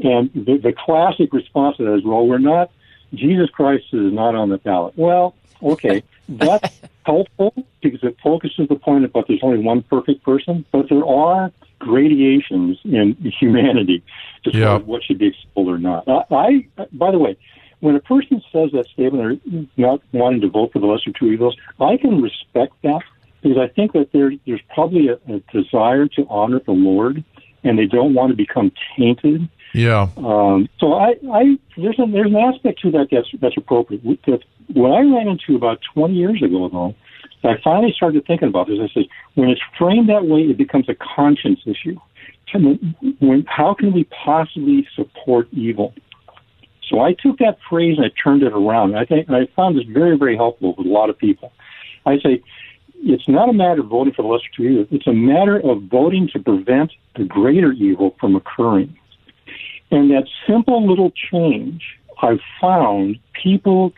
And 0.02 0.30
the, 0.34 0.58
the 0.58 0.72
classic 0.72 1.32
response 1.32 1.76
to 1.76 1.84
that 1.84 1.94
is, 1.94 2.04
well, 2.04 2.26
we're 2.26 2.38
not, 2.38 2.70
Jesus 3.14 3.50
Christ 3.50 3.86
is 3.92 4.12
not 4.12 4.34
on 4.34 4.48
the 4.48 4.58
ballot. 4.58 4.94
Well, 4.96 5.34
okay, 5.62 6.02
that's 6.28 6.80
helpful 7.04 7.54
because 7.80 8.02
it 8.02 8.16
focuses 8.22 8.68
the 8.68 8.76
point 8.76 9.04
about 9.04 9.28
there's 9.28 9.42
only 9.42 9.58
one 9.58 9.82
perfect 9.82 10.24
person, 10.24 10.64
but 10.72 10.88
there 10.88 11.06
are 11.06 11.52
gradations 11.78 12.78
in 12.84 13.14
humanity 13.40 14.02
as 14.46 14.54
yeah. 14.54 14.66
far 14.66 14.76
as 14.76 14.82
what 14.84 15.02
should 15.02 15.18
be 15.18 15.28
expelled 15.28 15.68
or 15.68 15.78
not. 15.78 16.08
I, 16.08 16.24
I, 16.78 16.86
by 16.92 17.10
the 17.10 17.18
way, 17.18 17.36
when 17.80 17.96
a 17.96 18.00
person 18.00 18.40
says 18.52 18.70
that 18.72 18.86
statement 18.92 19.24
or 19.24 19.66
not 19.76 20.00
wanting 20.12 20.40
to 20.42 20.48
vote 20.48 20.72
for 20.72 20.78
the 20.78 20.86
lesser 20.86 21.10
two 21.10 21.26
evils, 21.26 21.56
I 21.80 21.96
can 21.96 22.22
respect 22.22 22.74
that 22.82 23.02
because 23.42 23.58
I 23.58 23.66
think 23.66 23.92
that 23.92 24.12
there, 24.12 24.32
there's 24.46 24.62
probably 24.72 25.08
a, 25.08 25.14
a 25.28 25.40
desire 25.52 26.06
to 26.06 26.26
honor 26.28 26.60
the 26.60 26.72
Lord, 26.72 27.24
and 27.64 27.76
they 27.76 27.86
don't 27.86 28.14
want 28.14 28.30
to 28.30 28.36
become 28.36 28.70
tainted. 28.96 29.48
Yeah. 29.72 30.08
Um, 30.18 30.68
so 30.78 30.94
I, 30.94 31.14
I 31.32 31.58
there's 31.76 31.98
a, 31.98 32.06
there's 32.06 32.30
an 32.30 32.36
aspect 32.36 32.80
to 32.82 32.90
that 32.92 33.08
that's 33.10 33.28
that's 33.40 33.56
appropriate. 33.56 34.02
When 34.04 34.92
I 34.92 35.00
ran 35.00 35.28
into 35.28 35.56
about 35.56 35.80
20 35.94 36.14
years 36.14 36.42
ago, 36.42 36.68
though, 36.68 36.94
I 37.44 37.60
finally 37.62 37.92
started 37.96 38.26
thinking 38.26 38.48
about 38.48 38.68
this. 38.68 38.78
I 38.80 38.88
said, 38.92 39.04
when 39.34 39.48
it's 39.48 39.60
framed 39.78 40.08
that 40.08 40.26
way, 40.26 40.42
it 40.42 40.56
becomes 40.56 40.88
a 40.88 40.94
conscience 40.94 41.60
issue. 41.66 41.96
When, 42.54 43.44
how 43.48 43.74
can 43.74 43.92
we 43.92 44.04
possibly 44.04 44.86
support 44.94 45.48
evil? 45.52 45.94
So 46.88 47.00
I 47.00 47.14
took 47.14 47.38
that 47.38 47.58
phrase 47.68 47.96
and 47.96 48.06
I 48.06 48.10
turned 48.22 48.42
it 48.42 48.52
around. 48.52 48.94
I 48.96 49.06
think 49.06 49.30
I 49.30 49.46
found 49.56 49.78
this 49.78 49.86
very, 49.86 50.18
very 50.18 50.36
helpful 50.36 50.74
with 50.76 50.86
a 50.86 50.90
lot 50.90 51.08
of 51.08 51.16
people. 51.16 51.52
I 52.04 52.18
say 52.18 52.42
it's 52.96 53.26
not 53.28 53.48
a 53.48 53.52
matter 53.52 53.80
of 53.80 53.88
voting 53.88 54.12
for 54.12 54.22
the 54.22 54.28
lesser 54.28 54.48
two 54.54 54.64
evils. 54.64 54.88
It's 54.90 55.06
a 55.06 55.12
matter 55.12 55.58
of 55.58 55.84
voting 55.84 56.28
to 56.34 56.38
prevent 56.38 56.92
the 57.16 57.24
greater 57.24 57.72
evil 57.72 58.14
from 58.20 58.36
occurring. 58.36 58.96
And 59.92 60.10
that 60.10 60.26
simple 60.46 60.88
little 60.88 61.12
change, 61.30 61.82
I've 62.22 62.40
found 62.60 63.18
people 63.40 63.92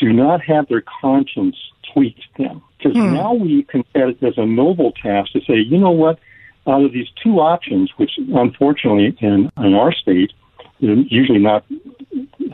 do 0.00 0.12
not 0.12 0.40
have 0.40 0.66
their 0.68 0.82
conscience 1.00 1.56
tweaked 1.92 2.24
then. 2.38 2.62
Because 2.78 2.96
Hmm. 2.96 3.12
now 3.12 3.34
we 3.34 3.62
can 3.64 3.84
set 3.92 4.08
it 4.08 4.22
as 4.22 4.38
a 4.38 4.46
noble 4.46 4.92
task 4.92 5.32
to 5.32 5.40
say, 5.42 5.56
you 5.56 5.78
know 5.78 5.90
what, 5.90 6.18
out 6.66 6.82
of 6.82 6.92
these 6.92 7.08
two 7.22 7.40
options, 7.40 7.92
which 7.98 8.12
unfortunately 8.18 9.16
in, 9.20 9.50
in 9.58 9.74
our 9.74 9.92
state 9.92 10.32
is 10.80 11.10
usually 11.10 11.38
not 11.38 11.64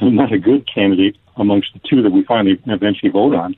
not 0.01 0.33
a 0.33 0.39
good 0.39 0.67
candidate 0.73 1.17
amongst 1.37 1.73
the 1.75 1.81
two 1.89 2.03
that 2.03 2.11
we 2.11 2.25
finally 2.25 2.61
eventually 2.67 3.11
vote 3.11 3.35
on. 3.35 3.55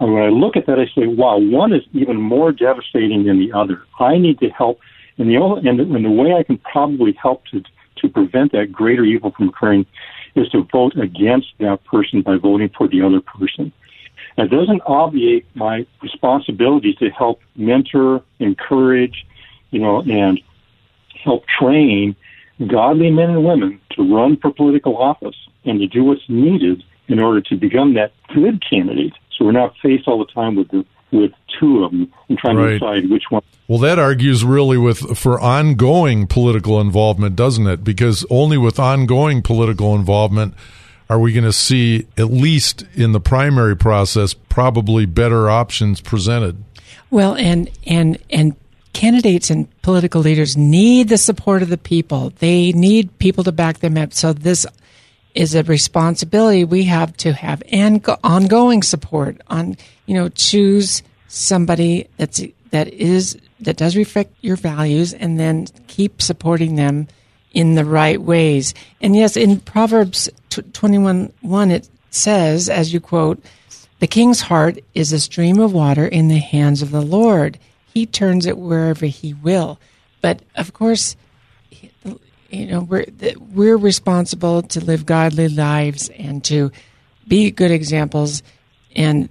And 0.00 0.12
when 0.12 0.22
I 0.22 0.28
look 0.28 0.56
at 0.56 0.66
that, 0.66 0.78
I 0.78 0.86
say, 0.94 1.06
wow, 1.06 1.38
one 1.38 1.72
is 1.72 1.82
even 1.92 2.20
more 2.20 2.52
devastating 2.52 3.24
than 3.24 3.38
the 3.38 3.52
other. 3.52 3.82
I 3.98 4.18
need 4.18 4.38
to 4.40 4.50
help, 4.50 4.78
and 5.16 5.30
the 5.30 5.38
only, 5.38 5.68
and, 5.68 5.78
the, 5.78 5.84
and 5.84 6.04
the 6.04 6.10
way 6.10 6.34
I 6.34 6.42
can 6.42 6.58
probably 6.58 7.12
help 7.12 7.46
to 7.46 7.62
to 7.98 8.08
prevent 8.08 8.52
that 8.52 8.72
greater 8.72 9.04
evil 9.04 9.32
from 9.32 9.48
occurring 9.48 9.86
is 10.34 10.48
to 10.50 10.66
vote 10.72 10.96
against 10.96 11.48
that 11.58 11.84
person 11.84 12.22
by 12.22 12.36
voting 12.36 12.70
for 12.76 12.88
the 12.88 13.02
other 13.02 13.20
person. 13.20 13.72
That 14.36 14.50
doesn't 14.50 14.82
obviate 14.86 15.46
my 15.54 15.86
responsibility 16.02 16.94
to 16.94 17.08
help 17.10 17.40
mentor, 17.56 18.22
encourage, 18.38 19.26
you 19.70 19.80
know, 19.80 20.02
and 20.02 20.40
help 21.24 21.44
train 21.46 22.14
godly 22.66 23.10
men 23.10 23.30
and 23.30 23.44
women 23.44 23.80
to 23.90 24.14
run 24.14 24.36
for 24.36 24.52
political 24.52 24.96
office 24.96 25.36
and 25.64 25.80
to 25.80 25.86
do 25.86 26.04
what's 26.04 26.28
needed 26.28 26.82
in 27.08 27.18
order 27.18 27.40
to 27.40 27.56
become 27.56 27.94
that 27.94 28.12
good 28.34 28.62
candidate. 28.68 29.12
So 29.36 29.44
we're 29.44 29.52
not 29.52 29.74
faced 29.82 30.06
all 30.06 30.18
the 30.18 30.32
time 30.32 30.56
with 30.56 30.68
the, 30.70 30.84
with 31.12 31.32
two 31.58 31.84
of 31.84 31.90
them 31.92 32.12
and 32.28 32.38
trying 32.38 32.56
Right. 32.56 32.72
to 32.72 32.78
decide 32.78 33.10
which 33.10 33.24
one. 33.30 33.42
Well, 33.68 33.78
that 33.80 33.98
argues 33.98 34.44
really 34.44 34.78
with 34.78 35.18
for 35.18 35.40
ongoing 35.40 36.26
political 36.26 36.80
involvement, 36.80 37.36
doesn't 37.36 37.66
it? 37.66 37.82
Because 37.84 38.24
only 38.30 38.58
with 38.58 38.78
ongoing 38.78 39.42
political 39.42 39.94
involvement 39.94 40.54
are 41.08 41.18
we 41.18 41.32
going 41.32 41.44
to 41.44 41.52
see, 41.52 42.06
at 42.18 42.32
least 42.32 42.84
in 42.94 43.12
the 43.12 43.20
primary 43.20 43.76
process, 43.76 44.34
probably 44.34 45.06
better 45.06 45.48
options 45.48 46.00
presented. 46.00 46.62
Well, 47.10 47.34
and 47.36 47.70
and 47.86 48.18
and 48.30 48.56
candidates 48.92 49.50
and 49.50 49.68
political 49.82 50.20
leaders 50.22 50.56
need 50.56 51.08
the 51.08 51.18
support 51.18 51.62
of 51.62 51.68
the 51.68 51.78
people. 51.78 52.32
They 52.38 52.72
need 52.72 53.16
people 53.18 53.44
to 53.44 53.52
back 53.52 53.78
them 53.78 53.96
up. 53.96 54.12
So 54.12 54.32
this 54.32 54.66
is 55.36 55.54
a 55.54 55.62
responsibility 55.64 56.64
we 56.64 56.84
have 56.84 57.16
to 57.18 57.32
have 57.32 57.62
and 57.70 58.02
go- 58.02 58.18
ongoing 58.24 58.82
support 58.82 59.40
on 59.48 59.76
you 60.06 60.14
know 60.14 60.28
choose 60.30 61.02
somebody 61.28 62.08
that's 62.16 62.42
that 62.70 62.88
is 62.88 63.38
that 63.60 63.76
does 63.76 63.96
reflect 63.96 64.34
your 64.40 64.56
values 64.56 65.12
and 65.12 65.38
then 65.38 65.66
keep 65.86 66.20
supporting 66.20 66.76
them 66.76 67.08
in 67.52 67.74
the 67.74 67.84
right 67.84 68.20
ways. 68.20 68.74
And 69.00 69.16
yes, 69.16 69.36
in 69.36 69.60
Proverbs 69.60 70.28
tw- 70.50 70.74
21 70.74 71.32
1, 71.40 71.70
it 71.70 71.88
says, 72.10 72.68
as 72.68 72.92
you 72.92 73.00
quote, 73.00 73.42
the 73.98 74.06
king's 74.06 74.42
heart 74.42 74.78
is 74.94 75.12
a 75.12 75.20
stream 75.20 75.58
of 75.58 75.72
water 75.72 76.06
in 76.06 76.28
the 76.28 76.38
hands 76.38 76.82
of 76.82 76.90
the 76.90 77.00
Lord. 77.00 77.58
He 77.94 78.04
turns 78.04 78.44
it 78.44 78.58
wherever 78.58 79.06
he 79.06 79.32
will. 79.32 79.80
But 80.20 80.42
of 80.54 80.74
course, 80.74 81.16
you 82.56 82.66
know, 82.66 82.80
we're, 82.80 83.06
we're 83.54 83.76
responsible 83.76 84.62
to 84.62 84.80
live 84.84 85.06
godly 85.06 85.48
lives 85.48 86.08
and 86.10 86.42
to 86.44 86.72
be 87.28 87.50
good 87.50 87.70
examples 87.70 88.42
and 88.94 89.28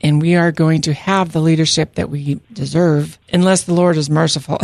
and 0.00 0.22
we 0.22 0.36
are 0.36 0.52
going 0.52 0.82
to 0.82 0.92
have 0.94 1.32
the 1.32 1.40
leadership 1.40 1.96
that 1.96 2.08
we 2.08 2.38
deserve 2.52 3.18
unless 3.32 3.64
the 3.64 3.74
Lord 3.74 3.96
is 3.96 4.08
merciful. 4.08 4.58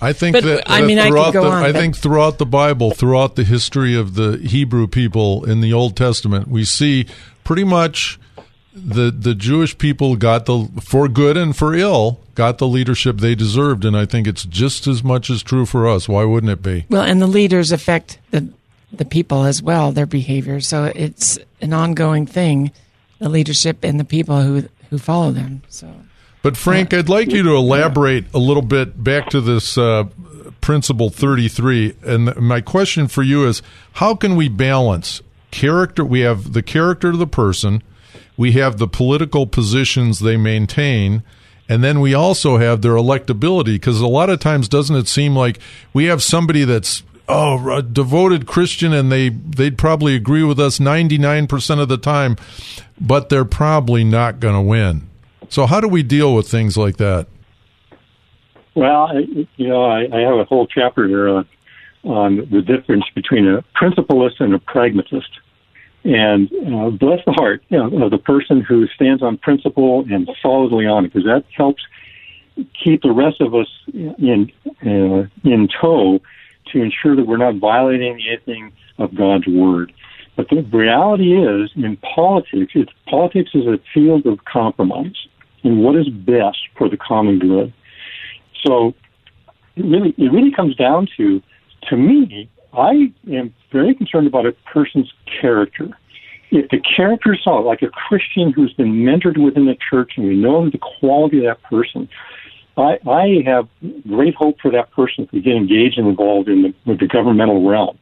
I 0.00 0.14
think 0.14 0.32
But, 0.36 0.44
that, 0.44 0.70
I 0.70 0.80
that 0.80 0.86
mean, 0.86 0.98
I 0.98 1.02
could 1.02 1.10
throughout 1.12 1.32
go 1.34 1.44
the, 1.44 1.50
on, 1.50 1.62
I 1.64 1.72
but- 1.72 1.78
think 1.80 1.96
throughout 1.98 2.38
the 2.38 2.46
Bible, 2.46 2.92
throughout 2.92 3.36
the 3.36 3.44
history 3.44 3.94
of 3.94 4.14
the 4.14 4.38
Hebrew 4.38 4.86
people 4.86 5.44
in 5.44 5.60
the 5.60 5.74
Old 5.74 5.98
Testament, 5.98 6.48
we 6.48 6.64
see 6.64 7.04
pretty 7.44 7.64
much 7.64 8.18
the 8.72 9.10
the 9.10 9.34
Jewish 9.34 9.76
people 9.78 10.16
got 10.16 10.46
the 10.46 10.68
for 10.80 11.08
good 11.08 11.36
and 11.36 11.56
for 11.56 11.74
ill 11.74 12.20
got 12.34 12.58
the 12.58 12.68
leadership 12.68 13.18
they 13.18 13.34
deserved, 13.34 13.84
and 13.84 13.96
I 13.96 14.06
think 14.06 14.26
it's 14.26 14.44
just 14.44 14.86
as 14.86 15.02
much 15.02 15.28
as 15.30 15.42
true 15.42 15.66
for 15.66 15.88
us. 15.88 16.08
Why 16.08 16.24
wouldn't 16.24 16.52
it 16.52 16.62
be? 16.62 16.86
Well, 16.88 17.02
and 17.02 17.20
the 17.20 17.26
leaders 17.26 17.72
affect 17.72 18.18
the 18.30 18.48
the 18.92 19.04
people 19.04 19.44
as 19.44 19.62
well, 19.62 19.92
their 19.92 20.06
behavior. 20.06 20.60
So 20.60 20.84
it's 20.94 21.38
an 21.60 21.72
ongoing 21.72 22.26
thing, 22.26 22.72
the 23.18 23.28
leadership 23.28 23.84
and 23.84 23.98
the 23.98 24.04
people 24.04 24.42
who 24.42 24.68
who 24.90 24.98
follow 24.98 25.30
them. 25.30 25.62
So 25.68 25.92
But 26.42 26.56
Frank, 26.56 26.92
I'd 26.94 27.08
like 27.08 27.30
you 27.30 27.42
to 27.42 27.54
elaborate 27.56 28.26
a 28.34 28.38
little 28.38 28.62
bit 28.62 29.02
back 29.02 29.30
to 29.30 29.40
this 29.40 29.76
uh, 29.78 30.04
principle 30.60 31.10
33. 31.10 31.96
And 32.02 32.36
my 32.36 32.60
question 32.60 33.08
for 33.08 33.22
you 33.22 33.46
is 33.46 33.62
how 33.94 34.14
can 34.14 34.36
we 34.36 34.48
balance 34.48 35.22
character? 35.50 36.04
We 36.04 36.20
have 36.20 36.52
the 36.52 36.62
character 36.62 37.10
of 37.10 37.18
the 37.18 37.26
person, 37.26 37.82
we 38.40 38.52
have 38.52 38.78
the 38.78 38.88
political 38.88 39.46
positions 39.46 40.20
they 40.20 40.38
maintain, 40.38 41.22
and 41.68 41.84
then 41.84 42.00
we 42.00 42.14
also 42.14 42.56
have 42.56 42.80
their 42.80 42.94
electability. 42.94 43.74
Because 43.74 44.00
a 44.00 44.06
lot 44.06 44.30
of 44.30 44.40
times, 44.40 44.66
doesn't 44.66 44.96
it 44.96 45.08
seem 45.08 45.36
like 45.36 45.58
we 45.92 46.06
have 46.06 46.22
somebody 46.22 46.64
that's 46.64 47.02
oh 47.28 47.70
a 47.70 47.82
devoted 47.82 48.46
Christian 48.46 48.94
and 48.94 49.12
they 49.12 49.28
they'd 49.28 49.76
probably 49.76 50.16
agree 50.16 50.42
with 50.42 50.58
us 50.58 50.78
99% 50.78 51.82
of 51.82 51.90
the 51.90 51.98
time, 51.98 52.38
but 52.98 53.28
they're 53.28 53.44
probably 53.44 54.04
not 54.04 54.40
going 54.40 54.54
to 54.54 54.62
win. 54.62 55.10
So 55.50 55.66
how 55.66 55.78
do 55.82 55.86
we 55.86 56.02
deal 56.02 56.34
with 56.34 56.48
things 56.48 56.78
like 56.78 56.96
that? 56.96 57.26
Well, 58.74 59.20
you 59.58 59.68
know, 59.68 59.84
I, 59.84 60.06
I 60.10 60.20
have 60.20 60.38
a 60.38 60.44
whole 60.44 60.66
chapter 60.66 61.06
here 61.06 61.28
on, 61.28 61.48
on 62.04 62.36
the 62.50 62.62
difference 62.62 63.04
between 63.14 63.46
a 63.46 63.62
principalist 63.74 64.40
and 64.40 64.54
a 64.54 64.58
pragmatist. 64.60 65.28
And 66.02 66.50
uh, 66.52 66.90
bless 66.90 67.22
the 67.26 67.32
heart 67.32 67.62
you 67.68 67.76
know, 67.76 68.04
of 68.04 68.10
the 68.10 68.18
person 68.18 68.62
who 68.62 68.86
stands 68.88 69.22
on 69.22 69.36
principle 69.36 70.06
and 70.10 70.28
solidly 70.40 70.86
on 70.86 71.04
it, 71.04 71.12
because 71.12 71.26
that 71.26 71.44
helps 71.54 71.82
keep 72.82 73.02
the 73.02 73.12
rest 73.12 73.40
of 73.40 73.54
us 73.54 73.68
in 73.92 74.50
uh, 74.82 75.26
in 75.44 75.68
tow 75.80 76.20
to 76.72 76.82
ensure 76.82 77.16
that 77.16 77.26
we're 77.26 77.36
not 77.36 77.56
violating 77.56 78.18
anything 78.26 78.72
of 78.98 79.14
God's 79.14 79.46
word. 79.46 79.92
But 80.36 80.48
the 80.48 80.62
reality 80.62 81.36
is, 81.36 81.70
in 81.76 81.96
politics, 81.98 82.72
it's, 82.74 82.92
politics 83.06 83.50
is 83.54 83.66
a 83.66 83.78
field 83.92 84.26
of 84.26 84.44
compromise 84.44 85.16
and 85.64 85.82
what 85.82 85.96
is 85.96 86.08
best 86.08 86.58
for 86.76 86.88
the 86.88 86.96
common 86.96 87.38
good. 87.38 87.72
So 88.64 88.94
it 89.76 89.84
really, 89.84 90.14
it 90.16 90.32
really 90.32 90.52
comes 90.52 90.76
down 90.76 91.08
to, 91.16 91.42
to 91.88 91.96
me, 91.96 92.48
I 92.72 93.12
am 93.30 93.54
very 93.72 93.94
concerned 93.94 94.26
about 94.26 94.46
a 94.46 94.52
person's 94.72 95.12
character. 95.40 95.88
If 96.50 96.70
the 96.70 96.80
character 96.80 97.34
is 97.34 97.40
solid, 97.42 97.62
like 97.62 97.82
a 97.82 97.88
Christian 97.88 98.52
who's 98.52 98.72
been 98.72 98.92
mentored 98.92 99.42
within 99.42 99.66
the 99.66 99.76
church, 99.88 100.12
and 100.16 100.26
we 100.26 100.36
know 100.36 100.68
the 100.68 100.78
quality 100.78 101.38
of 101.38 101.44
that 101.44 101.62
person, 101.62 102.08
I, 102.76 102.98
I 103.08 103.42
have 103.46 103.68
great 104.08 104.34
hope 104.34 104.60
for 104.60 104.70
that 104.70 104.90
person 104.92 105.26
to 105.28 105.40
get 105.40 105.54
engaged 105.54 105.98
and 105.98 106.08
involved 106.08 106.48
in 106.48 106.62
the, 106.62 106.74
with 106.86 107.00
the 107.00 107.06
governmental 107.06 107.68
realm 107.68 107.98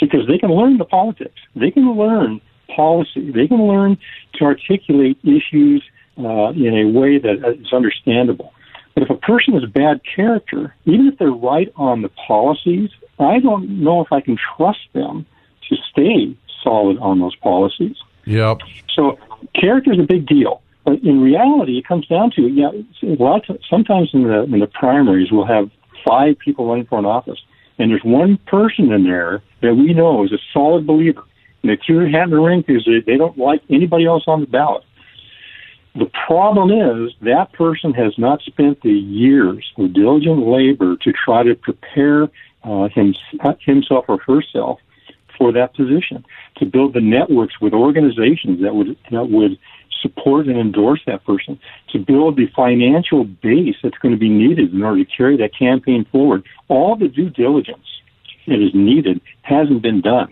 because 0.00 0.26
they 0.26 0.38
can 0.38 0.50
learn 0.50 0.78
the 0.78 0.84
politics. 0.84 1.38
They 1.54 1.70
can 1.70 1.96
learn 1.96 2.40
policy. 2.74 3.30
They 3.30 3.46
can 3.46 3.66
learn 3.66 3.96
to 4.34 4.44
articulate 4.44 5.18
issues 5.22 5.82
uh, 6.18 6.50
in 6.50 6.74
a 6.76 6.98
way 6.98 7.18
that 7.18 7.56
is 7.58 7.72
understandable. 7.72 8.52
But 8.94 9.04
if 9.04 9.10
a 9.10 9.16
person 9.16 9.54
is 9.54 9.64
bad 9.70 10.00
character, 10.04 10.74
even 10.84 11.06
if 11.06 11.18
they're 11.18 11.30
right 11.30 11.72
on 11.76 12.02
the 12.02 12.08
policies, 12.08 12.90
I 13.18 13.38
don't 13.40 13.82
know 13.82 14.02
if 14.02 14.12
I 14.12 14.20
can 14.20 14.36
trust 14.56 14.88
them 14.92 15.26
to 15.68 15.76
stay 15.90 16.36
solid 16.62 16.98
on 16.98 17.20
those 17.20 17.36
policies. 17.36 17.96
Yep. 18.24 18.58
So 18.94 19.18
character 19.54 19.92
is 19.92 19.98
a 19.98 20.06
big 20.06 20.26
deal. 20.26 20.62
But 20.84 21.02
in 21.02 21.20
reality, 21.20 21.78
it 21.78 21.86
comes 21.86 22.06
down 22.06 22.30
to 22.36 22.42
yeah. 22.42 22.70
A 23.02 23.20
lot 23.20 23.50
of, 23.50 23.58
sometimes 23.68 24.10
in 24.12 24.22
the 24.22 24.44
in 24.44 24.60
the 24.60 24.68
primaries, 24.68 25.32
we'll 25.32 25.44
have 25.44 25.68
five 26.06 26.38
people 26.38 26.68
running 26.68 26.86
for 26.86 26.98
an 26.98 27.04
office, 27.04 27.40
and 27.78 27.90
there's 27.90 28.04
one 28.04 28.38
person 28.46 28.92
in 28.92 29.02
there 29.02 29.42
that 29.62 29.74
we 29.74 29.92
know 29.92 30.24
is 30.24 30.32
a 30.32 30.38
solid 30.52 30.86
believer, 30.86 31.24
and 31.62 31.70
they 31.70 31.76
threw 31.84 31.98
their 31.98 32.10
hat 32.10 32.24
in 32.24 32.30
the 32.30 32.40
ring 32.40 32.62
because 32.64 32.84
they, 32.84 33.00
they 33.00 33.18
don't 33.18 33.36
like 33.36 33.62
anybody 33.68 34.06
else 34.06 34.22
on 34.28 34.42
the 34.42 34.46
ballot. 34.46 34.84
The 35.96 36.08
problem 36.26 36.70
is 36.70 37.12
that 37.22 37.52
person 37.52 37.92
has 37.94 38.16
not 38.16 38.42
spent 38.42 38.82
the 38.82 38.92
years 38.92 39.68
of 39.78 39.92
diligent 39.92 40.46
labor 40.46 40.96
to 40.98 41.12
try 41.12 41.42
to 41.42 41.56
prepare 41.56 42.28
uh, 42.66 42.88
himself 43.64 44.04
or 44.08 44.18
herself 44.18 44.80
for 45.38 45.52
that 45.52 45.74
position, 45.74 46.24
to 46.56 46.64
build 46.64 46.94
the 46.94 47.00
networks 47.00 47.60
with 47.60 47.72
organizations 47.72 48.62
that 48.62 48.74
would 48.74 48.96
that 49.10 49.28
would 49.30 49.58
support 50.02 50.46
and 50.46 50.58
endorse 50.58 51.00
that 51.06 51.24
person, 51.24 51.58
to 51.92 51.98
build 51.98 52.36
the 52.36 52.46
financial 52.54 53.24
base 53.24 53.76
that's 53.82 53.98
going 53.98 54.12
to 54.12 54.18
be 54.18 54.28
needed 54.28 54.72
in 54.72 54.82
order 54.82 55.04
to 55.04 55.10
carry 55.10 55.36
that 55.36 55.56
campaign 55.56 56.06
forward. 56.12 56.44
All 56.68 56.96
the 56.96 57.08
due 57.08 57.30
diligence 57.30 57.86
that 58.46 58.62
is 58.62 58.72
needed 58.74 59.20
hasn't 59.42 59.82
been 59.82 60.00
done. 60.00 60.28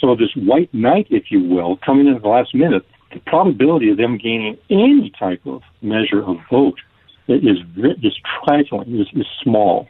So 0.00 0.16
this 0.16 0.34
white 0.34 0.72
knight, 0.72 1.06
if 1.10 1.30
you 1.30 1.42
will, 1.42 1.78
coming 1.84 2.06
in 2.06 2.14
at 2.14 2.22
the 2.22 2.28
last 2.28 2.54
minute, 2.54 2.84
the 3.12 3.20
probability 3.20 3.90
of 3.90 3.96
them 3.96 4.18
gaining 4.18 4.58
any 4.70 5.12
type 5.18 5.42
of 5.46 5.62
measure 5.80 6.22
of 6.22 6.38
vote 6.50 6.80
is 7.28 7.58
is 8.02 8.18
trifling, 8.44 9.00
is, 9.00 9.06
is 9.14 9.26
small. 9.42 9.88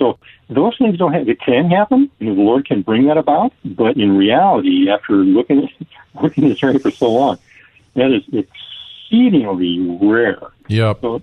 So 0.00 0.18
those 0.48 0.76
things 0.78 0.98
don't 0.98 1.12
have. 1.12 1.28
It 1.28 1.40
can 1.40 1.70
happen, 1.70 2.10
and 2.20 2.28
the 2.30 2.42
Lord 2.42 2.66
can 2.66 2.80
bring 2.80 3.06
that 3.08 3.18
about. 3.18 3.52
But 3.64 3.98
in 3.98 4.16
reality, 4.16 4.88
after 4.88 5.12
looking 5.12 5.68
looking 6.22 6.48
this 6.48 6.62
area 6.62 6.78
for 6.78 6.90
so 6.90 7.12
long, 7.12 7.38
that 7.94 8.10
is 8.10 8.22
exceedingly 8.32 9.78
rare. 10.00 10.40
Yep. 10.68 11.00
So, 11.02 11.22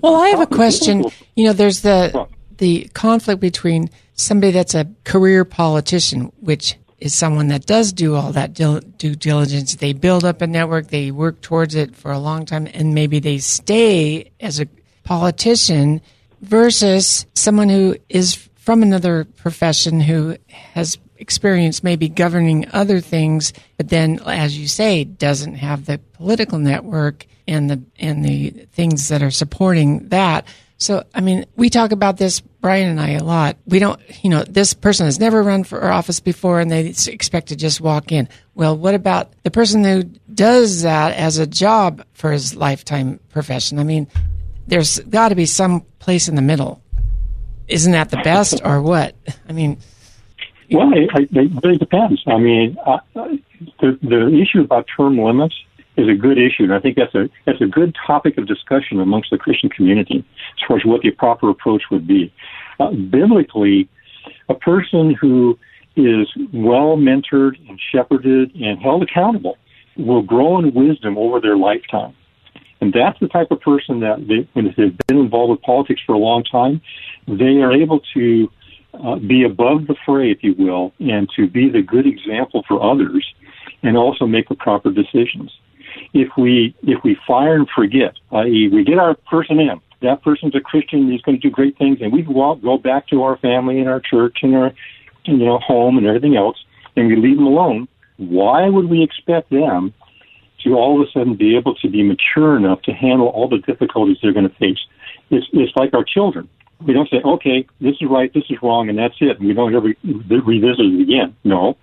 Well, 0.00 0.14
I 0.14 0.28
have 0.28 0.40
a 0.40 0.46
question. 0.46 1.04
You 1.34 1.46
know, 1.46 1.52
there's 1.52 1.80
the 1.80 2.28
the 2.58 2.88
conflict 2.94 3.40
between 3.40 3.90
somebody 4.14 4.52
that's 4.52 4.74
a 4.74 4.86
career 5.02 5.44
politician, 5.44 6.32
which 6.40 6.76
is 6.98 7.12
someone 7.12 7.48
that 7.48 7.66
does 7.66 7.92
do 7.92 8.14
all 8.14 8.30
that 8.32 8.54
due 8.54 8.80
diligence. 9.16 9.74
They 9.74 9.92
build 9.94 10.24
up 10.24 10.42
a 10.42 10.46
network, 10.46 10.88
they 10.88 11.10
work 11.10 11.40
towards 11.40 11.74
it 11.74 11.96
for 11.96 12.12
a 12.12 12.20
long 12.20 12.46
time, 12.46 12.68
and 12.72 12.94
maybe 12.94 13.18
they 13.18 13.38
stay 13.38 14.30
as 14.40 14.60
a 14.60 14.68
politician 15.02 16.00
versus 16.46 17.26
someone 17.34 17.68
who 17.68 17.96
is 18.08 18.34
from 18.54 18.82
another 18.82 19.24
profession 19.24 20.00
who 20.00 20.36
has 20.48 20.98
experience 21.18 21.82
maybe 21.82 22.08
governing 22.08 22.66
other 22.72 23.00
things, 23.00 23.52
but 23.76 23.88
then, 23.88 24.20
as 24.26 24.58
you 24.58 24.68
say, 24.68 25.04
doesn't 25.04 25.54
have 25.54 25.86
the 25.86 25.98
political 26.12 26.58
network 26.58 27.26
and 27.48 27.70
the 27.70 27.82
and 27.98 28.24
the 28.24 28.50
things 28.72 29.08
that 29.08 29.22
are 29.22 29.30
supporting 29.30 30.08
that. 30.08 30.46
So, 30.78 31.04
I 31.14 31.22
mean, 31.22 31.46
we 31.56 31.70
talk 31.70 31.90
about 31.90 32.18
this, 32.18 32.40
Brian 32.40 32.90
and 32.90 33.00
I, 33.00 33.12
a 33.12 33.24
lot. 33.24 33.56
We 33.64 33.78
don't, 33.78 33.98
you 34.22 34.28
know, 34.28 34.44
this 34.44 34.74
person 34.74 35.06
has 35.06 35.18
never 35.18 35.42
run 35.42 35.64
for 35.64 35.82
office 35.90 36.20
before 36.20 36.60
and 36.60 36.70
they 36.70 36.94
expect 37.06 37.48
to 37.48 37.56
just 37.56 37.80
walk 37.80 38.12
in. 38.12 38.28
Well, 38.54 38.76
what 38.76 38.94
about 38.94 39.32
the 39.42 39.50
person 39.50 39.84
who 39.84 40.02
does 40.34 40.82
that 40.82 41.16
as 41.16 41.38
a 41.38 41.46
job 41.46 42.04
for 42.12 42.30
his 42.30 42.54
lifetime 42.54 43.20
profession? 43.30 43.78
I 43.78 43.84
mean, 43.84 44.06
there's 44.66 44.98
got 44.98 45.30
to 45.30 45.34
be 45.34 45.46
some 45.46 45.86
place 46.06 46.28
in 46.28 46.36
the 46.36 46.42
middle. 46.42 46.80
Isn't 47.66 47.90
that 47.90 48.10
the 48.10 48.18
best 48.18 48.60
or 48.64 48.80
what? 48.80 49.16
I 49.48 49.52
mean, 49.52 49.78
well, 50.70 50.92
it, 50.92 51.10
it 51.32 51.64
really 51.64 51.78
depends. 51.78 52.22
I 52.28 52.38
mean, 52.38 52.76
uh, 52.86 52.98
the 53.80 53.98
the 54.02 54.40
issue 54.40 54.60
about 54.60 54.86
term 54.96 55.18
limits 55.18 55.56
is 55.96 56.08
a 56.08 56.14
good 56.14 56.38
issue, 56.38 56.62
and 56.62 56.74
I 56.74 56.78
think 56.78 56.96
that's 56.96 57.14
a 57.16 57.28
that's 57.44 57.60
a 57.60 57.66
good 57.66 57.96
topic 58.06 58.38
of 58.38 58.46
discussion 58.46 59.00
amongst 59.00 59.30
the 59.30 59.38
Christian 59.38 59.68
community 59.68 60.24
as 60.54 60.68
far 60.68 60.76
as 60.76 60.84
what 60.84 61.00
the 61.02 61.10
proper 61.10 61.50
approach 61.50 61.82
would 61.90 62.06
be. 62.06 62.32
Uh, 62.78 62.92
biblically, 62.92 63.88
a 64.48 64.54
person 64.54 65.12
who 65.20 65.58
is 65.96 66.28
well 66.52 66.96
mentored 66.96 67.54
and 67.68 67.80
shepherded 67.90 68.54
and 68.54 68.80
held 68.80 69.02
accountable 69.02 69.58
will 69.96 70.22
grow 70.22 70.56
in 70.60 70.72
wisdom 70.72 71.18
over 71.18 71.40
their 71.40 71.56
lifetime. 71.56 72.14
And 72.80 72.92
that's 72.92 73.18
the 73.20 73.28
type 73.28 73.50
of 73.50 73.60
person 73.60 74.00
that 74.00 74.26
they, 74.28 74.48
when 74.52 74.66
they've 74.76 74.96
been 75.06 75.18
involved 75.18 75.50
with 75.50 75.62
politics 75.62 76.00
for 76.04 76.14
a 76.14 76.18
long 76.18 76.44
time, 76.44 76.80
they 77.26 77.62
are 77.62 77.72
able 77.72 78.00
to 78.14 78.50
uh, 79.02 79.16
be 79.16 79.44
above 79.44 79.86
the 79.86 79.96
fray, 80.04 80.30
if 80.30 80.42
you 80.42 80.54
will, 80.58 80.92
and 80.98 81.28
to 81.36 81.46
be 81.46 81.68
the 81.68 81.82
good 81.82 82.06
example 82.06 82.64
for 82.68 82.82
others, 82.82 83.26
and 83.82 83.96
also 83.96 84.26
make 84.26 84.48
the 84.48 84.54
proper 84.54 84.90
decisions. 84.90 85.52
If 86.12 86.28
we 86.36 86.74
if 86.82 87.02
we 87.02 87.16
fire 87.26 87.54
and 87.54 87.68
forget, 87.74 88.14
i.e., 88.32 88.68
we 88.72 88.84
get 88.84 88.98
our 88.98 89.14
person 89.30 89.58
in, 89.58 89.80
that 90.02 90.22
person's 90.22 90.54
a 90.54 90.60
Christian, 90.60 91.10
he's 91.10 91.22
going 91.22 91.40
to 91.40 91.48
do 91.48 91.50
great 91.50 91.78
things, 91.78 91.98
and 92.00 92.12
we 92.12 92.22
go 92.22 92.78
back 92.78 93.08
to 93.08 93.22
our 93.22 93.38
family 93.38 93.80
and 93.80 93.88
our 93.88 94.00
church 94.00 94.38
and 94.42 94.54
our 94.54 94.72
you 95.24 95.36
know 95.36 95.58
home 95.58 95.96
and 95.96 96.06
everything 96.06 96.36
else, 96.36 96.56
and 96.96 97.08
we 97.08 97.16
leave 97.16 97.36
them 97.36 97.46
alone. 97.46 97.88
Why 98.18 98.68
would 98.68 98.88
we 98.88 99.02
expect 99.02 99.50
them 99.50 99.94
to 100.64 100.74
all 100.74 101.00
of 101.00 101.08
a 101.08 101.10
sudden 101.10 101.34
be 101.34 101.56
able 101.56 101.74
to 101.76 101.88
be 101.88 102.02
mature 102.02 102.56
enough 102.56 102.82
to 102.82 102.92
handle 102.92 103.28
all 103.28 103.48
the 103.48 103.58
difficulties 103.58 104.18
they're 104.22 104.32
going 104.32 104.48
to 104.48 104.56
face? 104.56 104.78
It's 105.30 105.46
it's 105.52 105.74
like 105.76 105.94
our 105.94 106.04
children 106.04 106.48
we 106.84 106.92
don't 106.92 107.08
say, 107.08 107.20
okay, 107.24 107.66
this 107.80 107.94
is 108.00 108.08
right, 108.08 108.32
this 108.34 108.44
is 108.50 108.58
wrong, 108.62 108.88
and 108.88 108.98
that's 108.98 109.14
it. 109.20 109.38
And 109.38 109.48
we 109.48 109.54
don't 109.54 109.74
ever 109.74 109.94
revisit 110.04 110.84
it 110.84 111.00
again. 111.00 111.36
No, 111.44 111.76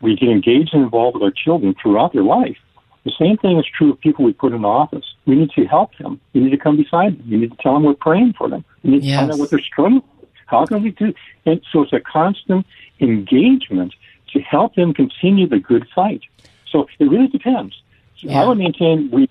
we 0.00 0.16
get 0.16 0.28
engaged 0.28 0.74
and 0.74 0.82
involved 0.82 1.14
with 1.14 1.22
our 1.22 1.30
children 1.30 1.74
throughout 1.80 2.12
their 2.12 2.22
life. 2.22 2.56
The 3.04 3.12
same 3.18 3.36
thing 3.36 3.58
is 3.58 3.66
true 3.66 3.92
of 3.92 4.00
people 4.00 4.24
we 4.24 4.32
put 4.32 4.52
in 4.52 4.64
office. 4.64 5.04
We 5.26 5.36
need 5.36 5.50
to 5.50 5.64
help 5.66 5.96
them. 5.98 6.20
We 6.32 6.40
need 6.40 6.50
to 6.50 6.56
come 6.56 6.76
beside 6.76 7.18
them. 7.18 7.30
We 7.30 7.36
need 7.36 7.50
to 7.50 7.56
tell 7.58 7.74
them 7.74 7.84
we're 7.84 7.94
praying 7.94 8.34
for 8.36 8.48
them. 8.48 8.64
We 8.82 8.90
need 8.92 9.02
to 9.02 9.06
yes. 9.06 9.20
find 9.20 9.32
out 9.32 9.38
what 9.38 9.50
they're 9.50 9.60
struggling 9.60 10.02
with. 10.20 10.28
How 10.46 10.64
can 10.66 10.82
we 10.82 10.90
do? 10.90 11.12
And 11.44 11.60
so 11.70 11.82
it's 11.82 11.92
a 11.92 12.00
constant 12.00 12.66
engagement 13.00 13.94
to 14.32 14.40
help 14.40 14.74
them 14.74 14.94
continue 14.94 15.46
the 15.46 15.58
good 15.58 15.86
fight. 15.94 16.22
So 16.70 16.86
it 16.98 17.04
really 17.04 17.28
depends. 17.28 17.80
So 18.24 18.30
yeah. 18.30 18.42
I 18.42 18.48
would 18.48 18.58
maintain 18.58 19.10
we 19.10 19.28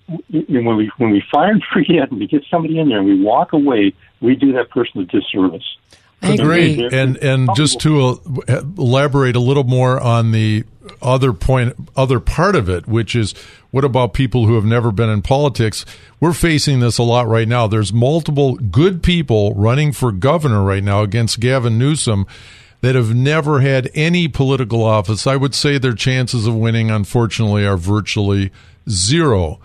when 0.48 0.76
we 0.76 0.90
when 0.98 1.10
we 1.10 1.22
fire 1.32 1.50
and 1.50 1.62
forget 1.72 2.10
and 2.10 2.20
we 2.20 2.26
get 2.26 2.44
somebody 2.50 2.78
in 2.78 2.88
there 2.88 2.98
and 2.98 3.06
we 3.06 3.20
walk 3.20 3.52
away, 3.52 3.92
we 4.20 4.36
do 4.36 4.52
that 4.52 4.70
person 4.70 5.00
a 5.00 5.04
disservice. 5.04 5.64
Agreed. 6.22 6.92
And 6.92 7.16
and 7.18 7.48
just 7.54 7.80
to 7.80 8.20
uh, 8.48 8.62
elaborate 8.78 9.36
a 9.36 9.40
little 9.40 9.64
more 9.64 10.00
on 10.00 10.30
the 10.30 10.64
other 11.02 11.32
point, 11.32 11.74
other 11.96 12.20
part 12.20 12.54
of 12.54 12.68
it, 12.68 12.86
which 12.86 13.16
is 13.16 13.34
what 13.72 13.84
about 13.84 14.14
people 14.14 14.46
who 14.46 14.54
have 14.54 14.64
never 14.64 14.92
been 14.92 15.10
in 15.10 15.22
politics? 15.22 15.84
We're 16.20 16.32
facing 16.32 16.80
this 16.80 16.96
a 16.96 17.02
lot 17.02 17.26
right 17.26 17.48
now. 17.48 17.66
There's 17.66 17.92
multiple 17.92 18.54
good 18.54 19.02
people 19.02 19.54
running 19.54 19.92
for 19.92 20.12
governor 20.12 20.62
right 20.62 20.84
now 20.84 21.02
against 21.02 21.40
Gavin 21.40 21.78
Newsom 21.78 22.26
that 22.80 22.94
have 22.94 23.14
never 23.14 23.60
had 23.60 23.90
any 23.94 24.28
political 24.28 24.82
office. 24.82 25.26
I 25.26 25.36
would 25.36 25.54
say 25.54 25.78
their 25.78 25.94
chances 25.94 26.46
of 26.46 26.54
winning, 26.54 26.90
unfortunately, 26.90 27.66
are 27.66 27.78
virtually 27.78 28.52
zero, 28.88 29.60